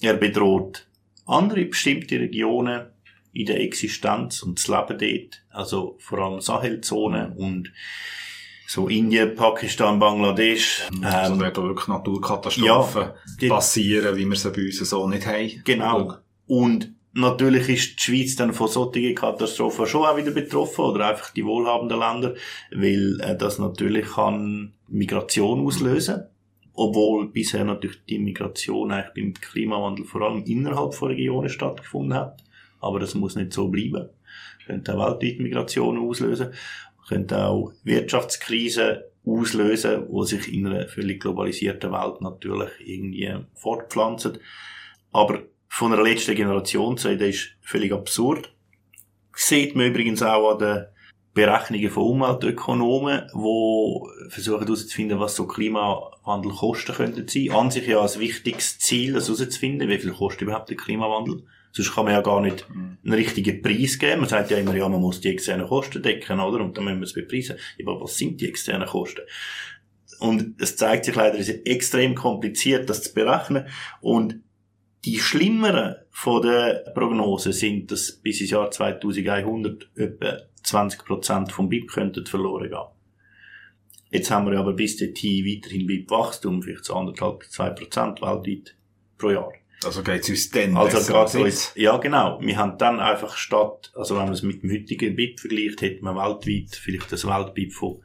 Er 0.00 0.14
bedroht 0.14 0.86
andere 1.26 1.64
bestimmte 1.64 2.20
Regionen 2.20 2.86
in 3.32 3.46
der 3.46 3.60
Existenz 3.60 4.42
und 4.42 4.58
das 4.58 4.68
Leben 4.68 4.98
dort. 4.98 5.44
Also 5.50 5.96
vor 5.98 6.18
allem 6.20 6.40
Sahelzone 6.40 7.34
und 7.36 7.72
so 8.66 8.88
Indien, 8.88 9.34
Pakistan, 9.34 9.98
Bangladesch. 9.98 10.82
Also 11.02 11.34
ähm, 11.34 11.38
dort 11.40 11.56
wirklich 11.56 11.88
Naturkatastrophen 11.88 13.10
ja, 13.40 13.48
passieren, 13.48 14.16
wie 14.16 14.26
wir 14.26 14.36
sie 14.36 14.50
bei 14.50 14.62
uns 14.62 14.78
so 14.78 15.08
nicht 15.08 15.26
haben. 15.26 15.62
Genau. 15.64 16.18
Und 16.46 16.94
Natürlich 17.16 17.68
ist 17.68 17.98
die 18.00 18.02
Schweiz 18.02 18.34
dann 18.34 18.52
von 18.52 18.66
solchen 18.66 19.14
Katastrophen 19.14 19.86
schon 19.86 20.04
auch 20.04 20.16
wieder 20.16 20.32
betroffen, 20.32 20.84
oder 20.84 21.10
einfach 21.10 21.30
die 21.30 21.44
wohlhabenden 21.44 22.00
Länder, 22.00 22.34
weil 22.72 23.20
äh, 23.20 23.36
das 23.36 23.60
natürlich 23.60 24.06
kann 24.06 24.72
Migration 24.88 25.64
auslösen. 25.64 26.24
Obwohl 26.72 27.28
bisher 27.28 27.64
natürlich 27.64 28.04
die 28.08 28.18
Migration 28.18 28.90
eigentlich 28.90 29.14
beim 29.14 29.34
Klimawandel 29.34 30.04
vor 30.04 30.22
allem 30.22 30.42
innerhalb 30.42 30.92
von 30.92 31.12
Regionen 31.12 31.48
stattgefunden 31.48 32.18
hat. 32.18 32.42
Aber 32.80 32.98
das 32.98 33.14
muss 33.14 33.36
nicht 33.36 33.52
so 33.52 33.68
bleiben. 33.68 34.08
Könnte 34.66 34.94
auch 34.94 35.20
weltweit 35.20 35.38
Migration 35.38 35.98
auslösen. 35.98 36.52
Könnte 37.06 37.46
auch 37.46 37.72
Wirtschaftskrisen 37.84 38.98
auslösen, 39.24 40.06
wo 40.08 40.24
sich 40.24 40.52
in 40.52 40.66
einer 40.66 40.88
völlig 40.88 41.20
globalisierten 41.20 41.92
Welt 41.92 42.20
natürlich 42.20 42.70
irgendwie 42.84 43.36
fortpflanzen. 43.54 44.38
Aber 45.12 45.42
von 45.74 45.92
einer 45.92 46.04
letzten 46.04 46.36
Generation 46.36 46.96
zu 46.96 47.08
reden, 47.08 47.30
ist 47.30 47.56
völlig 47.60 47.92
absurd. 47.92 48.54
Sieht 49.34 49.74
man 49.74 49.86
übrigens 49.86 50.22
auch 50.22 50.52
an 50.52 50.58
den 50.60 50.84
Berechnungen 51.34 51.90
von 51.90 52.04
Umweltökonomen, 52.04 53.22
die 53.34 54.30
versuchen 54.30 54.60
herauszufinden, 54.60 55.18
was 55.18 55.34
so 55.34 55.48
Klimawandel 55.48 56.52
kosten 56.52 56.94
könnte 56.94 57.26
sein. 57.28 57.50
An 57.50 57.72
sich 57.72 57.88
ja 57.88 57.98
als 57.98 58.20
wichtiges 58.20 58.78
Ziel, 58.78 59.14
das 59.14 59.26
herauszufinden, 59.26 59.88
wie 59.88 59.98
viel 59.98 60.12
kostet 60.12 60.42
überhaupt 60.42 60.70
der 60.70 60.76
Klimawandel. 60.76 61.42
Sonst 61.72 61.92
kann 61.92 62.04
man 62.04 62.14
ja 62.14 62.20
gar 62.20 62.40
nicht 62.40 62.68
einen 62.70 63.12
richtigen 63.12 63.60
Preis 63.60 63.98
geben. 63.98 64.20
Man 64.20 64.28
sagt 64.28 64.52
ja 64.52 64.58
immer, 64.58 64.76
ja, 64.76 64.88
man 64.88 65.00
muss 65.00 65.20
die 65.20 65.30
externen 65.30 65.66
Kosten 65.66 66.04
decken, 66.04 66.38
oder? 66.38 66.64
Und 66.64 66.78
dann 66.78 66.84
müssen 66.84 67.00
wir 67.00 67.06
es 67.06 67.14
bepreisen. 67.14 67.56
Aber 67.82 68.00
was 68.00 68.16
sind 68.16 68.40
die 68.40 68.48
externen 68.48 68.86
Kosten? 68.86 69.22
Und 70.20 70.54
es 70.62 70.76
zeigt 70.76 71.06
sich 71.06 71.16
leider, 71.16 71.36
es 71.36 71.48
ist 71.48 71.66
extrem 71.66 72.14
kompliziert, 72.14 72.88
das 72.88 73.02
zu 73.02 73.12
berechnen. 73.12 73.66
Und 74.00 74.44
die 75.04 75.18
schlimmeren 75.18 75.96
von 76.10 76.42
der 76.42 76.84
Prognose 76.94 77.52
sind, 77.52 77.90
dass 77.90 78.12
bis 78.12 78.40
ins 78.40 78.50
Jahr 78.50 78.70
2100 78.70 79.90
etwa 79.96 80.38
20% 80.64 81.50
vom 81.50 81.68
BIP 81.68 81.90
könnten 81.90 82.24
verloren 82.26 82.70
gehen. 82.70 82.78
Jetzt 84.10 84.30
haben 84.30 84.50
wir 84.50 84.58
aber 84.58 84.72
bis 84.72 84.96
dahin 84.96 85.44
weiterhin 85.44 85.86
BIP-Wachstum, 85.86 86.62
vielleicht 86.62 86.84
so 86.84 86.94
anderthalb, 86.94 87.44
zwei 87.44 87.70
Prozent 87.70 88.22
weltweit 88.22 88.76
pro 89.18 89.30
Jahr. 89.30 89.52
Also 89.84 90.02
geht's 90.02 90.30
uns 90.30 90.50
dann 90.50 90.76
also 90.76 90.96
besser 91.12 91.40
uns, 91.40 91.72
Ja, 91.74 91.96
genau. 91.98 92.40
Wir 92.40 92.56
haben 92.56 92.78
dann 92.78 93.00
einfach 93.00 93.36
statt, 93.36 93.92
also 93.94 94.16
wenn 94.16 94.24
man 94.24 94.32
es 94.32 94.42
mit 94.42 94.62
dem 94.62 94.70
heutigen 94.70 95.16
BIP 95.16 95.40
vergleicht, 95.40 95.82
hätte 95.82 96.04
man 96.04 96.16
weltweit 96.16 96.74
vielleicht 96.76 97.12
das 97.12 97.26
Weltbip 97.26 97.72
von 97.72 98.02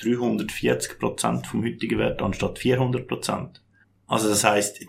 340% 0.00 1.46
vom 1.46 1.64
heutigen 1.64 1.98
Wert 1.98 2.22
anstatt 2.22 2.58
400% 2.58 3.48
Also 4.06 4.28
das 4.28 4.44
heißt, 4.44 4.86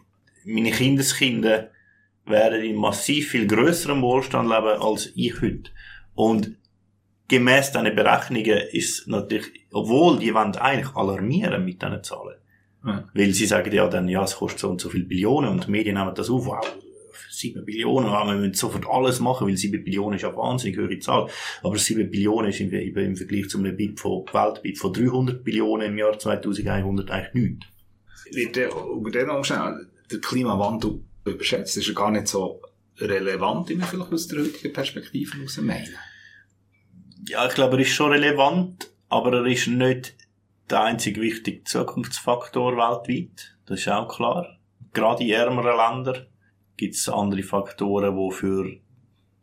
meine 0.47 0.71
Kindeskinder 0.71 1.69
werden 2.25 2.63
in 2.63 2.75
massiv 2.75 3.29
viel 3.29 3.47
größerem 3.47 4.01
Wohlstand 4.01 4.49
leben 4.49 4.81
als 4.81 5.11
ich 5.15 5.41
heute. 5.41 5.71
Und 6.15 6.57
gemäß 7.27 7.71
diesen 7.71 7.95
Berechnungen 7.95 8.61
ist 8.71 9.07
natürlich, 9.07 9.67
obwohl 9.71 10.19
die 10.19 10.33
wollen 10.33 10.55
eigentlich 10.55 10.95
alarmieren 10.95 11.63
mit 11.63 11.81
diesen 11.81 12.03
Zahlen. 12.03 12.37
Ja. 12.85 13.03
Weil 13.13 13.33
sie 13.33 13.45
sagen 13.45 13.73
ja 13.73 13.87
dann, 13.87 14.07
ja, 14.07 14.23
es 14.23 14.35
kostet 14.35 14.59
so 14.59 14.69
und 14.69 14.81
so 14.81 14.89
viel 14.89 15.03
Billionen 15.03 15.49
und 15.51 15.67
die 15.67 15.71
Medien 15.71 15.95
nehmen 15.95 16.15
das 16.15 16.29
auf, 16.29 16.45
wow, 16.45 16.65
7 17.29 17.65
Billionen, 17.65 18.09
wir 18.09 18.35
müssen 18.35 18.53
sofort 18.53 18.87
alles 18.89 19.19
machen, 19.19 19.47
weil 19.47 19.57
7 19.57 19.83
Billionen 19.83 20.15
ist 20.15 20.23
ja 20.23 20.35
wahnsinnig 20.35 20.77
hohe 20.79 20.99
Zahl. 20.99 21.27
Aber 21.61 21.77
7 21.77 22.09
Billionen 22.09 22.49
ist 22.49 22.59
im, 22.59 22.71
im 22.71 23.15
Vergleich 23.15 23.49
zu 23.49 23.59
einem 23.59 23.75
BIP 23.75 23.99
von, 23.99 24.25
Weltbip 24.31 24.77
von 24.77 24.93
300 24.93 25.43
Billionen 25.43 25.87
im 25.87 25.97
Jahr 25.97 26.17
2100 26.17 27.11
eigentlich 27.11 27.33
nichts. 27.33 27.67
Wird 28.31 28.55
der, 28.55 28.69
über 28.69 29.11
der 30.11 30.19
Klimawandel 30.19 31.03
überschätzt. 31.25 31.77
ist 31.77 31.87
er 31.87 31.93
gar 31.93 32.11
nicht 32.11 32.27
so 32.27 32.61
relevant, 32.99 33.69
wir 33.69 33.85
vielleicht 33.85 34.11
aus 34.11 34.27
der 34.27 34.39
heutigen 34.39 34.73
Perspektive 34.73 35.37
heraus 35.37 35.57
meinen. 35.57 35.95
Ja, 37.27 37.47
ich 37.47 37.53
glaube, 37.53 37.75
er 37.75 37.81
ist 37.81 37.91
schon 37.91 38.11
relevant, 38.11 38.89
aber 39.09 39.33
er 39.33 39.45
ist 39.45 39.67
nicht 39.67 40.15
der 40.69 40.83
einzige 40.83 41.21
wichtige 41.21 41.63
Zukunftsfaktor 41.63 42.75
weltweit. 42.77 43.57
Das 43.65 43.79
ist 43.79 43.89
auch 43.89 44.07
klar. 44.07 44.57
gerade 44.93 45.23
in 45.23 45.31
ärmeren 45.31 45.77
Ländern 45.77 46.27
gibt 46.77 46.95
es 46.95 47.09
andere 47.09 47.43
Faktoren, 47.43 48.15
die 48.15 48.35
für 48.35 48.79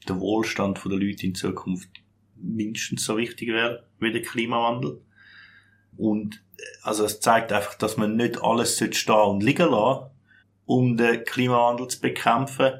den 0.08 0.20
Wohlstand 0.20 0.82
der 0.84 0.92
Leute 0.92 1.26
in 1.26 1.34
Zukunft 1.34 1.88
mindestens 2.36 3.04
so 3.04 3.16
wichtig 3.16 3.48
wären 3.48 3.78
wie 3.98 4.12
der 4.12 4.22
Klimawandel. 4.22 5.00
Und 5.96 6.42
also 6.82 7.04
es 7.04 7.20
zeigt 7.20 7.52
einfach, 7.52 7.74
dass 7.74 7.96
man 7.96 8.16
nicht 8.16 8.42
alles 8.42 8.76
stehen 8.76 9.14
und 9.14 9.42
liegen 9.42 9.70
lassen 9.70 10.10
um 10.66 10.96
den 10.96 11.24
Klimawandel 11.24 11.88
zu 11.88 12.00
bekämpfen, 12.00 12.72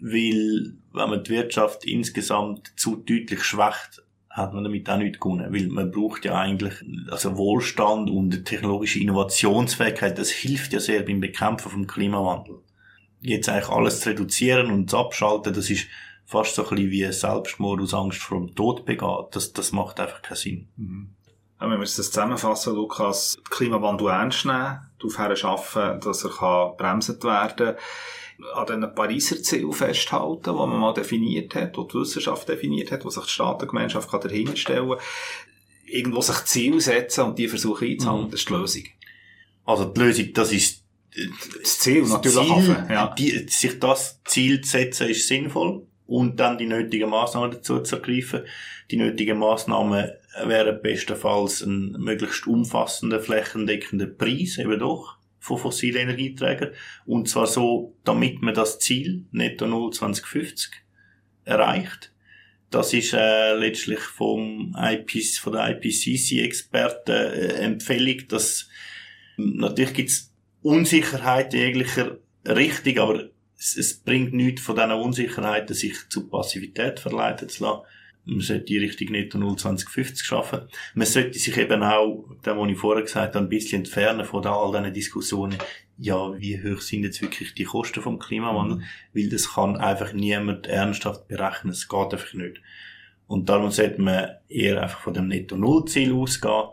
weil 0.00 0.74
wenn 0.92 1.10
man 1.10 1.24
die 1.24 1.30
Wirtschaft 1.30 1.84
insgesamt 1.84 2.72
zu 2.76 2.96
deutlich 2.96 3.42
schwächt, 3.44 4.02
hat 4.30 4.54
man 4.54 4.62
damit 4.62 4.88
auch 4.88 4.96
nichts 4.96 5.18
gewonnen, 5.18 5.52
weil 5.52 5.66
man 5.66 5.90
braucht 5.90 6.24
ja 6.24 6.36
eigentlich 6.36 6.74
also 7.10 7.36
Wohlstand 7.36 8.08
und 8.10 8.44
technologische 8.44 9.00
Innovationsfähigkeit, 9.00 10.18
das 10.18 10.30
hilft 10.30 10.72
ja 10.72 10.80
sehr 10.80 11.02
beim 11.02 11.20
Bekämpfen 11.20 11.70
vom 11.70 11.86
Klimawandel. 11.86 12.60
Jetzt 13.20 13.48
eigentlich 13.48 13.68
alles 13.68 14.00
zu 14.00 14.10
reduzieren 14.10 14.70
und 14.70 14.88
zu 14.88 14.98
abschalten, 14.98 15.52
das 15.52 15.68
ist 15.68 15.86
fast 16.24 16.54
so 16.54 16.62
ein 16.62 16.68
bisschen 16.76 16.90
wie 16.90 17.12
Selbstmord 17.12 17.80
aus 17.80 17.92
Angst 17.92 18.20
vor 18.20 18.38
dem 18.38 18.54
Tod 18.54 18.86
begehen. 18.86 19.26
Das, 19.32 19.52
das 19.52 19.72
macht 19.72 19.98
einfach 19.98 20.22
keinen 20.22 20.36
Sinn. 20.36 20.68
Mhm. 20.76 21.10
Wenn 21.58 21.70
wir 21.70 21.78
das 21.78 21.96
zusammenfassen, 21.96 22.74
Lukas, 22.74 23.36
Klimawandel 23.50 24.08
ernst 24.08 24.46
nehmen, 24.46 24.78
darauf 25.02 25.76
arbeiten, 25.76 26.00
dass 26.00 26.24
er 26.24 26.30
kann 26.30 26.76
bremset 26.76 27.24
werden 27.24 27.76
an 28.54 28.66
den 28.66 28.94
Pariser 28.94 29.42
Zielen 29.42 29.72
festhalten, 29.72 30.42
die 30.44 30.52
man 30.52 30.78
mal 30.78 30.94
definiert 30.94 31.54
hat, 31.54 31.76
die 31.76 31.88
die 31.88 31.94
Wissenschaft 31.94 32.48
definiert 32.48 32.90
hat, 32.90 33.04
wo 33.04 33.10
sich 33.10 33.24
die 33.24 33.30
Staatengemeinschaft 33.30 34.12
dahinter 34.12 34.56
stellen 34.56 34.88
kann, 34.88 34.98
irgendwo 35.86 36.20
sich 36.20 36.44
Ziele 36.44 36.80
setzen 36.80 37.24
und 37.24 37.38
die 37.38 37.48
versuchen 37.48 37.88
einzuhalten, 37.88 38.26
mhm. 38.26 38.30
das 38.30 38.40
ist 38.40 38.48
die 38.48 38.52
Lösung. 38.54 38.84
Also 39.64 39.84
die 39.84 40.00
Lösung, 40.00 40.32
das 40.32 40.52
ist 40.52 40.84
das 41.62 41.78
Ziel 41.80 42.02
das 42.02 42.10
natürlich. 42.10 42.64
Ziel, 42.64 42.86
ja. 42.88 43.14
die, 43.18 43.46
sich 43.48 43.78
das 43.78 44.20
Ziel 44.24 44.60
zu 44.60 44.70
setzen, 44.70 45.08
ist 45.08 45.26
sinnvoll 45.26 45.86
und 46.06 46.38
dann 46.38 46.56
die 46.56 46.66
nötigen 46.66 47.10
Maßnahmen 47.10 47.50
dazu 47.50 47.80
zu 47.80 47.96
ergreifen. 47.96 48.44
Die 48.90 48.96
nötigen 48.96 49.38
Maßnahmen 49.38 50.10
wären 50.44 50.80
bestenfalls 50.82 51.62
ein 51.62 51.92
möglichst 51.92 52.46
umfassender, 52.46 53.20
flächendeckender 53.20 54.06
Preis, 54.06 54.58
eben 54.58 54.78
doch, 54.78 55.16
von 55.38 55.58
fossilen 55.58 56.02
Energieträgern. 56.02 56.72
Und 57.06 57.28
zwar 57.28 57.46
so, 57.46 57.96
damit 58.04 58.42
man 58.42 58.54
das 58.54 58.78
Ziel, 58.78 59.24
Netto 59.32 59.66
0 59.66 59.92
2050, 59.92 60.70
erreicht. 61.44 62.12
Das 62.70 62.92
ist 62.92 63.14
äh, 63.14 63.54
letztlich 63.54 63.98
vom 63.98 64.76
IPC, 64.78 65.40
von 65.40 65.54
der 65.54 65.70
IPCC-Experten 65.70 67.10
äh, 67.10 67.52
Empfehlung, 67.54 68.28
dass 68.28 68.68
natürlich 69.36 69.94
gibt's 69.94 70.32
Unsicherheit 70.62 71.52
jeglicher 71.52 72.18
Richtung, 72.46 72.98
aber 72.98 73.30
es, 73.58 73.76
es 73.76 73.98
bringt 73.98 74.34
nichts 74.34 74.62
von 74.62 74.76
diesen 74.76 74.92
Unsicherheiten, 74.92 75.74
sich 75.74 75.96
zu 76.10 76.28
Passivität 76.28 77.00
verleiten 77.00 77.48
zu 77.48 77.64
lassen 77.64 77.82
man 78.30 78.40
sollte 78.40 78.64
die 78.64 78.78
Richtung 78.78 79.08
netto 79.08 79.38
0 79.38 79.56
2050 79.56 80.24
schaffen. 80.24 80.60
Man 80.94 81.06
sollte 81.06 81.38
sich 81.38 81.56
eben 81.56 81.82
auch, 81.82 82.24
dem, 82.46 82.58
was 82.58 82.70
ich 82.70 82.78
vorher 82.78 83.02
gesagt 83.02 83.34
habe, 83.34 83.44
ein 83.44 83.48
bisschen 83.48 83.80
entfernen 83.80 84.24
von 84.24 84.46
all 84.46 84.72
diesen 84.72 84.94
Diskussionen, 84.94 85.58
ja, 85.98 86.38
wie 86.38 86.62
hoch 86.62 86.80
sind 86.80 87.02
jetzt 87.02 87.20
wirklich 87.20 87.54
die 87.54 87.64
Kosten 87.64 88.02
vom 88.02 88.18
Klimawandel? 88.18 88.78
Mhm. 88.78 88.82
Weil 89.12 89.28
das 89.28 89.54
kann 89.54 89.76
einfach 89.76 90.12
niemand 90.12 90.66
ernsthaft 90.66 91.28
berechnen. 91.28 91.72
Es 91.72 91.88
geht 91.88 92.12
einfach 92.12 92.32
nicht. 92.34 92.60
Und 93.26 93.48
darum 93.48 93.70
sollte 93.70 94.00
man 94.00 94.28
eher 94.48 94.82
einfach 94.82 95.00
von 95.00 95.14
dem 95.14 95.28
Netto-Null-Ziel 95.28 96.12
ausgehen 96.12 96.70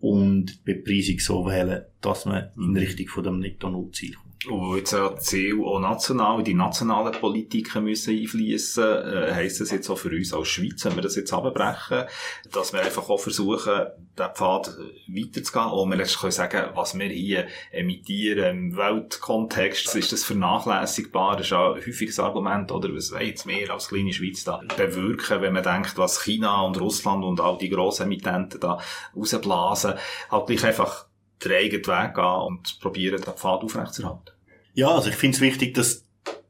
und 0.00 0.46
die 0.66 0.74
Bepreisung 0.74 1.18
so 1.18 1.46
wählen, 1.46 1.84
dass 2.00 2.24
man 2.24 2.50
in 2.56 2.76
Richtung 2.76 3.08
von 3.08 3.24
dem 3.24 3.38
Netto-Null-Ziel 3.38 4.14
kommt. 4.14 4.31
Und 4.48 4.76
jetzt 4.76 4.96
Ziele 5.20 5.64
auch 5.64 5.78
national, 5.78 6.42
die 6.42 6.54
nationalen 6.54 7.12
Politiken 7.12 7.84
müssen 7.84 8.18
einfließen, 8.18 8.84
äh, 8.84 9.32
heisst 9.32 9.60
das 9.60 9.70
jetzt 9.70 9.88
auch 9.88 9.98
für 9.98 10.10
uns 10.10 10.34
als 10.34 10.48
Schweiz, 10.48 10.84
wenn 10.84 10.96
wir 10.96 11.02
das 11.02 11.16
jetzt 11.16 11.32
abbrechen, 11.32 12.04
dass 12.50 12.72
wir 12.72 12.80
einfach 12.80 13.08
auch 13.08 13.20
versuchen, 13.20 13.86
den 14.18 14.34
Pfad 14.34 14.76
weiterzugehen, 15.06 15.70
und 15.70 15.90
wir 15.90 15.96
letztlich 15.96 16.20
können 16.20 16.32
sagen, 16.32 16.70
was 16.74 16.98
wir 16.98 17.08
hier 17.08 17.46
emittieren 17.70 18.56
im 18.56 18.76
Weltkontext, 18.76 19.94
ist 19.94 20.12
das 20.12 20.24
vernachlässigbar, 20.24 21.36
das 21.36 21.46
ist 21.46 21.50
ja 21.52 21.72
ein 21.72 21.86
häufiges 21.86 22.18
Argument, 22.18 22.70
oder? 22.72 22.92
Was 22.94 23.12
wollen 23.12 23.26
jetzt 23.26 23.46
wir 23.46 23.72
als 23.72 23.88
kleine 23.88 24.12
Schweiz 24.12 24.44
da 24.44 24.60
bewirken, 24.76 25.40
wenn 25.40 25.52
man 25.52 25.62
denkt, 25.62 25.96
was 25.96 26.22
China 26.24 26.62
und 26.62 26.80
Russland 26.80 27.24
und 27.24 27.40
all 27.40 27.58
die 27.58 27.70
grossen 27.70 28.04
Emittenten 28.04 28.60
da 28.60 28.78
rausblasen, 29.16 29.94
halt 30.30 30.46
gleich 30.46 30.64
einfach 30.64 31.06
den 31.44 31.52
eigenen 31.52 31.86
Weg 31.86 32.14
gehen 32.14 32.24
und 32.24 32.80
probieren, 32.80 33.20
den 33.20 33.34
Pfad 33.34 33.62
aufrechtzuerhalten. 33.62 34.30
Ja, 34.74 34.88
also 34.88 35.10
ich 35.10 35.16
finde 35.16 35.36
es 35.36 35.40
wichtig, 35.40 35.74
dass 35.74 36.04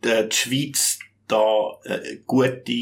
die 0.04 0.28
Schweiz 0.30 0.98
da 1.28 1.78
eine 1.84 2.18
gute, 2.26 2.72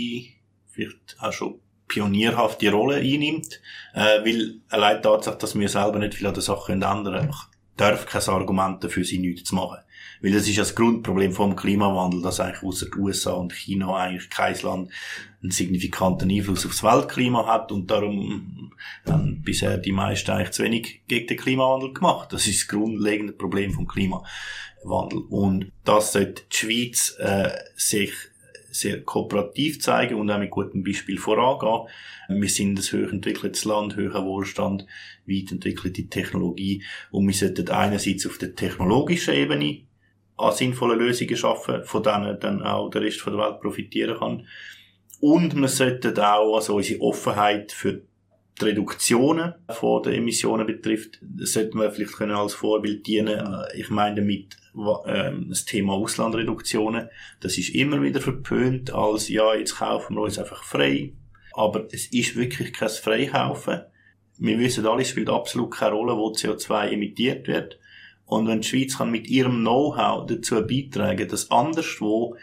vielleicht 0.71 1.17
auch 1.19 1.33
schon 1.33 1.61
pionierhafte 1.89 2.71
Rolle 2.71 2.97
einnimmt, 2.97 3.61
äh, 3.95 4.25
weil 4.25 4.61
allein 4.69 4.97
die 4.97 5.03
Tatsache, 5.03 5.39
dass 5.39 5.59
wir 5.59 5.69
selber 5.69 5.99
nicht 5.99 6.15
viel 6.15 6.27
an 6.27 6.35
der 6.35 6.43
Sache 6.43 6.73
ändern 6.73 7.05
können, 7.05 7.35
darf 7.77 8.07
kein 8.07 8.23
Argument 8.23 8.83
dafür 8.83 9.05
sein, 9.05 9.23
nichts 9.23 9.49
zu 9.49 9.57
machen. 9.57 9.79
Weil 10.21 10.33
das 10.33 10.49
ist 10.49 10.57
ja 10.57 10.63
das 10.63 10.75
Grundproblem 10.75 11.33
vom 11.33 11.57
Klimawandel, 11.57 12.23
dass 12.23 12.41
eigentlich 12.41 12.63
außer 12.63 12.87
USA 12.97 13.33
und 13.33 13.53
China 13.53 13.97
eigentlich 13.97 14.29
kein 14.31 14.57
Land 14.63 14.91
einen 15.43 15.51
signifikanten 15.51 16.31
Einfluss 16.31 16.67
aufs 16.67 16.83
Weltklima 16.83 17.47
hat 17.47 17.73
und 17.73 17.91
darum 17.91 18.73
haben 19.07 19.43
bisher 19.43 19.79
die 19.79 19.93
meisten 19.93 20.31
eigentlich 20.31 20.51
zu 20.51 20.63
wenig 20.63 21.03
gegen 21.09 21.27
den 21.27 21.39
Klimawandel 21.39 21.95
gemacht. 21.95 22.33
Das 22.33 22.47
ist 22.47 22.63
das 22.63 22.69
grundlegende 22.69 23.33
Problem 23.33 23.73
vom 23.73 23.87
Klimawandel. 23.87 25.21
Und 25.29 25.73
das 25.85 26.13
sollte 26.13 26.43
die 26.51 26.57
Schweiz 26.57 27.17
äh, 27.19 27.51
sich 27.75 28.13
sehr 28.71 29.03
kooperativ 29.03 29.81
zeigen 29.81 30.15
und 30.15 30.31
auch 30.31 30.39
mit 30.39 30.51
gutem 30.51 30.85
Beispiel 30.85 31.19
vorangehen. 31.19 31.89
Wir 32.29 32.49
sind 32.49 32.79
ein 32.79 33.07
hochentwickeltes 33.07 33.65
Land, 33.65 33.97
hoher 33.97 34.25
Wohlstand, 34.25 34.87
weit 35.27 35.51
entwickelte 35.51 36.07
Technologie 36.07 36.85
und 37.11 37.27
wir 37.27 37.35
sollten 37.35 37.69
einerseits 37.69 38.27
auf 38.27 38.39
der 38.39 38.55
technologischen 38.55 39.35
Ebene 39.35 39.83
an 40.41 40.55
sinnvollen 40.55 40.99
Lösungen 40.99 41.37
schaffen, 41.37 41.85
von 41.85 42.03
denen 42.03 42.39
dann 42.41 42.63
auch 42.63 42.91
der 42.91 43.03
Rest 43.03 43.25
der 43.27 43.37
Welt 43.37 43.61
profitieren 43.61 44.19
kann. 44.19 44.47
Und 45.21 45.55
wir 45.55 45.69
sollten 45.69 46.19
auch 46.19 46.55
also 46.55 46.77
unsere 46.77 47.01
Offenheit 47.03 47.73
für 47.73 48.03
die 48.61 48.65
Reduktionen 48.65 49.55
von 49.71 50.03
den 50.03 50.15
Emissionen 50.15 50.67
betrifft, 50.67 51.21
sollten 51.39 51.79
wir 51.79 51.91
vielleicht 51.91 52.15
können 52.15 52.33
als 52.33 52.55
Vorbild 52.55 53.07
dienen. 53.07 53.65
Ich 53.75 53.91
meine 53.91 54.17
damit 54.17 54.57
ähm, 55.07 55.47
das 55.49 55.65
Thema 55.65 55.95
Auslandreduktionen. 55.95 57.09
Das 57.41 57.59
ist 57.59 57.75
immer 57.75 58.03
wieder 58.03 58.21
verpönt 58.21 58.93
als, 58.93 59.29
ja, 59.29 59.55
jetzt 59.55 59.77
kaufen 59.77 60.17
wir 60.17 60.23
uns 60.23 60.39
einfach 60.39 60.63
frei. 60.63 61.15
Aber 61.53 61.87
es 61.91 62.07
ist 62.13 62.37
wirklich 62.37 62.73
kein 62.73 62.89
Freikaufen. 62.89 63.81
Wir 64.39 64.59
wissen 64.59 64.87
alle, 64.87 65.03
es 65.03 65.09
spielt 65.09 65.29
absolut 65.29 65.73
keine 65.73 65.95
Rolle, 65.95 66.17
wo 66.17 66.31
CO2 66.31 66.91
emittiert 66.91 67.49
wird. 67.49 67.80
Und 68.31 68.47
wenn 68.47 68.61
die 68.61 68.69
Schweiz 68.69 68.97
kann 68.97 69.11
mit 69.11 69.29
ihrem 69.29 69.59
Know-how 69.63 70.25
dazu 70.25 70.65
beitragen, 70.65 71.27
dass 71.27 71.51
anderswo 71.51 72.37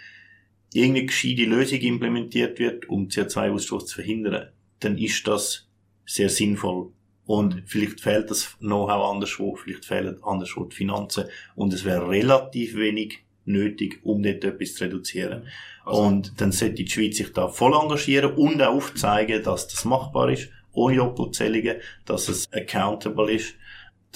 irgendeine 0.73 1.05
gescheite 1.05 1.45
Lösung 1.45 1.79
implementiert 1.79 2.59
wird, 2.59 2.89
um 2.89 3.07
CO2-Ausstoß 3.07 3.85
zu 3.85 3.95
verhindern, 3.95 4.49
dann 4.81 4.97
ist 4.97 5.25
das 5.27 5.69
sehr 6.05 6.27
sinnvoll. 6.27 6.91
Und 7.25 7.63
vielleicht 7.67 8.01
fehlt 8.01 8.29
das 8.29 8.57
Know-how 8.59 9.13
anderswo, 9.13 9.55
vielleicht 9.55 9.85
fehlen 9.85 10.21
anderswo 10.23 10.65
die 10.65 10.75
Finanzen 10.75 11.23
und 11.55 11.73
es 11.73 11.85
wäre 11.85 12.09
relativ 12.09 12.75
wenig 12.75 13.19
nötig, 13.45 14.01
um 14.03 14.21
dort 14.21 14.43
etwas 14.43 14.73
zu 14.73 14.83
reduzieren. 14.83 15.43
Also. 15.85 16.01
Und 16.01 16.41
dann 16.41 16.51
sollte 16.51 16.83
die 16.83 16.89
Schweiz 16.89 17.15
sich 17.15 17.31
da 17.31 17.47
voll 17.47 17.73
engagieren 17.73 18.33
und 18.33 18.61
auch 18.61 18.75
aufzeigen, 18.75 19.41
dass 19.41 19.69
das 19.69 19.85
machbar 19.85 20.31
ist, 20.31 20.49
ohne 20.73 20.97
Doppelzählungen, 20.97 21.77
dass 22.03 22.27
es 22.27 22.51
accountable 22.51 23.31
ist 23.31 23.55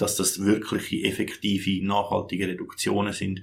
dass 0.02 0.16
das 0.16 0.44
wirkliche, 0.44 1.04
effektive, 1.06 1.84
nachhaltige 1.86 2.48
Reduktionen 2.48 3.12
sind. 3.12 3.42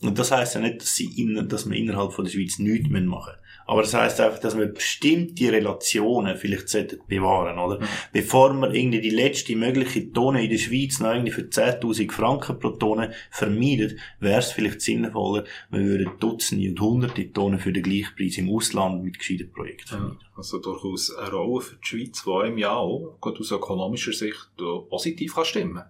Und 0.00 0.18
das 0.18 0.32
heißt 0.32 0.56
ja 0.56 0.60
nicht, 0.60 0.82
dass, 0.82 0.96
sie 0.96 1.06
in, 1.16 1.48
dass 1.48 1.68
wir 1.68 1.76
innerhalb 1.76 2.12
von 2.12 2.24
der 2.24 2.32
Schweiz 2.32 2.58
nichts 2.58 2.88
machen 2.88 3.08
müssen. 3.08 3.41
Aber 3.66 3.82
das 3.82 3.94
heißt 3.94 4.20
einfach, 4.20 4.38
dass 4.38 4.56
wir 4.56 4.66
bestimmte 4.66 5.52
Relationen 5.52 6.36
vielleicht 6.36 6.68
sollten 6.68 7.00
bewahren, 7.06 7.58
oder? 7.58 7.80
Mhm. 7.80 7.88
Bevor 8.12 8.52
wir 8.54 8.72
irgendwie 8.72 9.00
die 9.00 9.10
letzte 9.10 9.56
mögliche 9.56 10.12
Tonne 10.12 10.44
in 10.44 10.50
der 10.50 10.58
Schweiz 10.58 11.00
noch 11.00 11.12
irgendwie 11.12 11.32
für 11.32 11.42
10.000 11.42 12.10
Franken 12.10 12.58
pro 12.58 12.70
Tonne 12.70 13.12
vermeidet, 13.30 13.98
wäre 14.20 14.40
es 14.40 14.52
vielleicht 14.52 14.80
sinnvoller, 14.80 15.44
wir 15.70 15.80
würden 15.80 16.12
Dutzende 16.18 16.68
und 16.70 16.80
Hunderte 16.80 17.32
Tonnen 17.32 17.58
für 17.58 17.72
den 17.72 17.82
gleichen 17.82 18.14
Preis 18.16 18.38
im 18.38 18.50
Ausland 18.50 19.02
mit 19.02 19.18
gescheiten 19.18 19.52
Projekten 19.52 19.88
vermeiden. 19.88 20.18
Ja, 20.20 20.36
also 20.36 20.58
durchaus 20.58 21.14
eine 21.16 21.30
Rolle 21.30 21.60
für 21.60 21.76
die 21.76 21.86
Schweiz, 21.86 22.24
die 22.24 22.48
im 22.48 22.58
Jahr 22.58 22.78
auch, 22.78 23.16
gut 23.20 23.38
aus 23.38 23.50
ökonomischer 23.50 24.12
Sicht, 24.12 24.50
positiv 24.88 25.34
kann 25.34 25.44
stimmen 25.44 25.82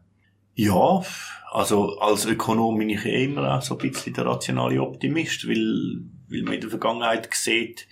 ja, 0.55 1.03
also 1.51 1.99
als 1.99 2.27
Ökonom 2.27 2.79
bin 2.79 2.91
ich 2.91 3.05
eh 3.07 3.25
immer 3.25 3.57
auch 3.57 3.63
so 3.63 3.75
ein 3.75 3.91
bisschen 3.91 4.15
der 4.15 4.27
rationale 4.27 4.83
Optimist, 4.83 5.49
weil, 5.49 6.03
weil 6.33 6.43
man 6.43 6.55
in 6.55 6.61
der 6.61 6.71
Vergangenheit 6.71 7.29
sieht, 7.33 7.87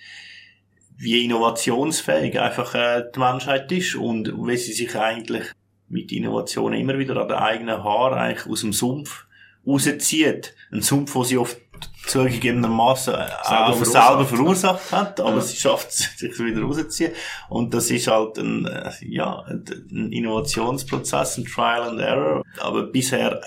wie 0.97 1.25
innovationsfähig 1.25 2.39
einfach 2.39 2.75
äh, 2.75 3.03
die 3.13 3.19
Menschheit 3.19 3.71
ist 3.71 3.95
und 3.95 4.33
wie 4.45 4.57
sie 4.57 4.73
sich 4.73 4.95
eigentlich 4.95 5.45
mit 5.89 6.11
Innovationen 6.11 6.79
immer 6.79 6.97
wieder 6.97 7.17
an 7.17 7.27
den 7.27 7.37
eigenen 7.37 7.83
Haaren 7.83 8.17
eigentlich 8.17 8.47
aus 8.47 8.61
dem 8.61 8.71
Sumpf 8.71 9.25
rauszieht. 9.65 10.55
Ein 10.71 10.81
Sumpf, 10.81 11.13
den 11.13 11.23
sie 11.23 11.37
oft 11.37 11.57
zugegebenermaßen 12.05 13.13
auch 13.15 13.75
selber, 13.75 13.85
selber 13.85 14.25
verursacht 14.25 14.91
hat, 14.91 15.19
aber 15.19 15.35
ja. 15.35 15.41
sie 15.41 15.55
schafft 15.55 15.89
es, 15.89 16.09
sich 16.17 16.37
wieder 16.39 16.61
rauszuziehen. 16.61 17.13
Und 17.49 17.73
das 17.73 17.89
ist 17.89 18.07
halt 18.07 18.37
ein, 18.37 18.65
äh, 18.65 18.91
ja, 19.01 19.43
ein 19.47 20.11
Innovationsprozess, 20.11 21.37
ein 21.37 21.45
Trial 21.45 21.89
and 21.89 21.99
Error. 21.99 22.43
Aber 22.59 22.83
bisher 22.83 23.41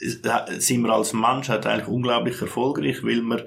äh, 0.00 0.60
sind 0.60 0.82
wir 0.82 0.92
als 0.92 1.12
Menschheit 1.12 1.66
eigentlich 1.66 1.88
unglaublich 1.88 2.40
erfolgreich, 2.40 3.02
weil 3.02 3.22
wir 3.22 3.46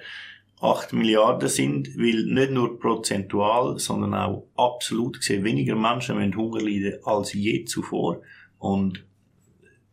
8 0.61 0.93
Milliarden 0.93 1.47
sind, 1.47 1.97
weil 1.97 2.25
nicht 2.25 2.51
nur 2.51 2.79
prozentual, 2.79 3.79
sondern 3.79 4.13
auch 4.13 4.47
absolut 4.57 5.19
gesehen 5.19 5.43
weniger 5.43 5.75
Menschen 5.75 6.17
müssen 6.17 6.35
Hunger 6.35 6.61
leiden 6.61 6.99
als 7.05 7.33
je 7.33 7.63
zuvor. 7.63 8.21
Und 8.57 9.05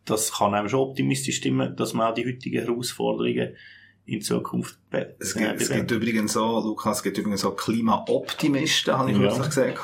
das 0.04 0.32
kann 0.32 0.54
einem 0.54 0.68
schon 0.68 0.80
optimistisch 0.80 1.36
stimmen, 1.36 1.76
dass 1.76 1.94
man 1.94 2.10
auch 2.10 2.14
die 2.14 2.26
heutigen 2.26 2.64
Herausforderungen 2.64 3.54
in 4.06 4.22
Zukunft 4.22 4.78
be 4.88 5.16
es 5.18 5.34
gibt, 5.34 5.60
es 5.60 5.68
gibt 5.68 5.90
übrigens 5.90 6.32
so, 6.34 6.60
Lukas, 6.60 6.98
es 6.98 7.02
gibt 7.02 7.18
übrigens 7.18 7.40
so 7.40 7.50
Klimaoptimisten, 7.50 8.96
habe 8.96 9.10
ich 9.10 9.18
ja. 9.18 9.22
kürzlich 9.24 9.48
gesehen, 9.48 9.74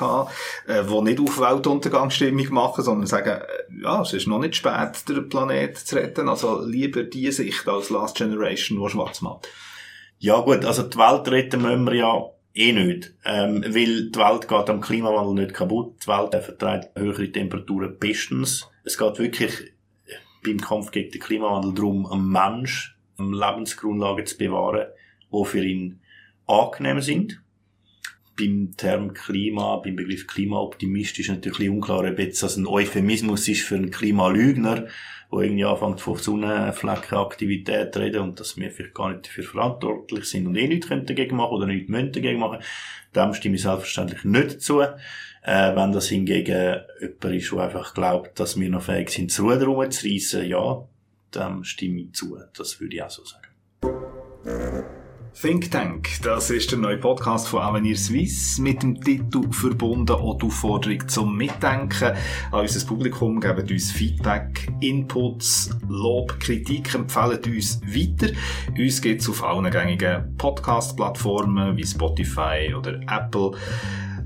äh, 0.67 0.83
die 0.83 1.01
nicht 1.01 1.19
auf 1.19 1.39
Weltuntergangsstimmung 1.39 2.53
machen, 2.53 2.85
sondern 2.85 3.05
sagen, 3.05 3.41
äh, 3.41 3.81
ja, 3.83 4.01
es 4.01 4.13
ist 4.13 4.27
noch 4.27 4.39
nicht 4.39 4.55
spät, 4.55 5.07
den 5.09 5.27
Planet 5.27 5.77
zu 5.77 5.95
retten, 5.97 6.29
also 6.29 6.63
lieber 6.65 7.03
die 7.03 7.31
Sicht 7.31 7.67
als 7.67 7.89
Last 7.89 8.15
Generation, 8.15 8.81
die 8.81 8.89
schwarz 8.89 9.21
macht. 9.21 9.49
Ja 10.23 10.39
gut, 10.39 10.63
also 10.63 10.83
die 10.83 10.97
Welt 10.97 11.27
retten 11.27 11.61
müssen 11.63 11.85
wir 11.85 11.95
ja 11.95 12.29
eh 12.53 12.71
nicht, 12.71 13.13
ähm, 13.25 13.61
weil 13.61 14.09
die 14.09 14.17
Welt 14.17 14.47
geht 14.47 14.69
am 14.69 14.79
Klimawandel 14.79 15.43
nicht 15.43 15.53
kaputt, 15.53 15.97
die 16.01 16.07
Welt 16.07 16.41
verträgt 16.41 16.97
höhere 16.97 17.29
Temperaturen 17.29 17.97
bestens. 17.99 18.69
Es 18.85 18.97
geht 18.97 19.19
wirklich 19.19 19.73
beim 20.41 20.61
Kampf 20.61 20.91
gegen 20.91 21.11
den 21.11 21.19
Klimawandel 21.19 21.73
darum, 21.73 22.05
am 22.05 22.31
Mensch 22.31 22.97
Lebensgrundlagen 23.17 24.25
zu 24.25 24.37
bewahren, 24.37 24.87
die 25.29 25.45
für 25.45 25.65
ihn 25.65 25.99
angenehm 26.47 27.01
sind. 27.01 27.43
Beim 28.39 28.77
Term 28.77 29.13
Klima, 29.13 29.75
beim 29.75 29.97
Begriff 29.97 30.25
Klimaoptimist 30.27 31.19
ist 31.19 31.31
natürlich 31.31 31.69
unklar, 31.69 32.09
ob 32.09 32.17
jetzt 32.17 32.41
das 32.41 32.55
ein 32.55 32.65
Euphemismus 32.65 33.49
ist 33.49 33.63
für 33.63 33.75
einen 33.75 33.91
Klimalügner, 33.91 34.87
wo 35.33 35.41
irgendwie 35.41 35.65
anfängt 35.65 35.99
von 35.99 36.15
Sonnenfleckenaktivität 36.15 37.97
reden 37.97 38.21
und 38.21 38.39
dass 38.39 38.55
wir 38.55 38.69
vielleicht 38.69 38.93
gar 38.93 39.11
nicht 39.11 39.25
dafür 39.25 39.43
verantwortlich 39.43 40.25
sind 40.25 40.45
und 40.45 40.55
eh 40.55 40.67
nichts 40.67 40.87
dagegen 40.87 41.35
machen 41.35 41.53
oder 41.53 41.65
nichts 41.65 41.89
müssen 41.89 42.11
dagegen 42.11 42.39
machen. 42.39 42.59
Dem 43.15 43.33
stimme 43.33 43.55
ich 43.55 43.63
selbstverständlich 43.63 44.23
nicht 44.25 44.61
zu. 44.61 44.81
Äh, 44.81 45.75
wenn 45.75 45.91
das 45.91 46.07
hingegen 46.07 46.81
jemand 47.01 47.35
ist, 47.35 47.51
der 47.51 47.59
einfach 47.59 47.93
glaubt, 47.95 48.39
dass 48.39 48.59
wir 48.59 48.69
noch 48.69 48.83
fähig 48.83 49.09
sind, 49.09 49.31
das 49.31 49.39
Ruder 49.39 49.65
rumzureissen, 49.65 50.45
ja, 50.45 50.87
dem 51.33 51.63
stimme 51.63 52.01
ich 52.01 52.13
zu. 52.13 52.37
Das 52.55 52.79
würde 52.79 52.95
ich 52.95 53.01
auch 53.03 53.09
so 53.09 53.23
sagen. 53.25 54.22
Think 55.39 55.71
Tank, 55.71 56.21
das 56.21 56.51
ist 56.51 56.71
der 56.71 56.77
neue 56.77 56.97
Podcast 56.97 57.47
von 57.47 57.61
Avenir 57.61 57.97
Suisse 57.97 58.61
mit 58.61 58.83
dem 58.83 59.01
Titel 59.01 59.51
Verbunden 59.51 60.05
die 60.05 60.13
Aufforderung 60.13 61.07
zum 61.07 61.35
Mitdenken. 61.35 62.13
An 62.51 62.61
unser 62.61 62.85
Publikum 62.85 63.41
geben 63.41 63.67
uns 63.67 63.91
Feedback, 63.91 64.71
Inputs, 64.79 65.71
Lob, 65.89 66.39
Kritik, 66.39 66.93
empfehlen 66.93 67.39
uns 67.45 67.81
weiter. 67.81 68.31
Uns 68.77 69.01
gibt 69.01 69.21
es 69.21 69.29
auf 69.29 69.43
allen 69.43 69.69
gängigen 69.71 70.37
Podcast-Plattformen 70.37 71.75
wie 71.77 71.85
Spotify 71.85 72.73
oder 72.77 72.99
Apple 73.09 73.51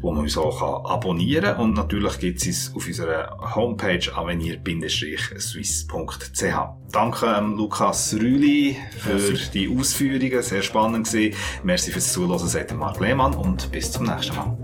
wo 0.01 0.12
man 0.12 0.23
uns 0.23 0.38
auch 0.38 0.89
abonnieren 0.89 1.55
kann. 1.55 1.62
Und 1.62 1.73
natürlich 1.73 2.19
gibt 2.19 2.41
es 2.41 2.47
uns 2.47 2.73
auf 2.75 2.88
unserer 2.88 3.55
Homepage 3.55 4.12
avenir-swiss.ch. 4.13 6.43
Danke 6.91 7.36
ähm, 7.38 7.57
Lukas 7.57 8.13
Rüli 8.13 8.77
für 8.97 9.33
die 9.53 9.69
Ausführungen, 9.69 10.41
sehr 10.41 10.62
spannend 10.62 11.07
gewesen. 11.07 11.36
Merci 11.63 11.91
fürs 11.91 12.12
Zuhören, 12.13 12.47
sagt 12.47 12.73
Marc 12.75 12.99
Lehmann 12.99 13.33
und 13.33 13.71
bis 13.71 13.91
zum 13.91 14.05
nächsten 14.05 14.36
Mal. 14.36 14.55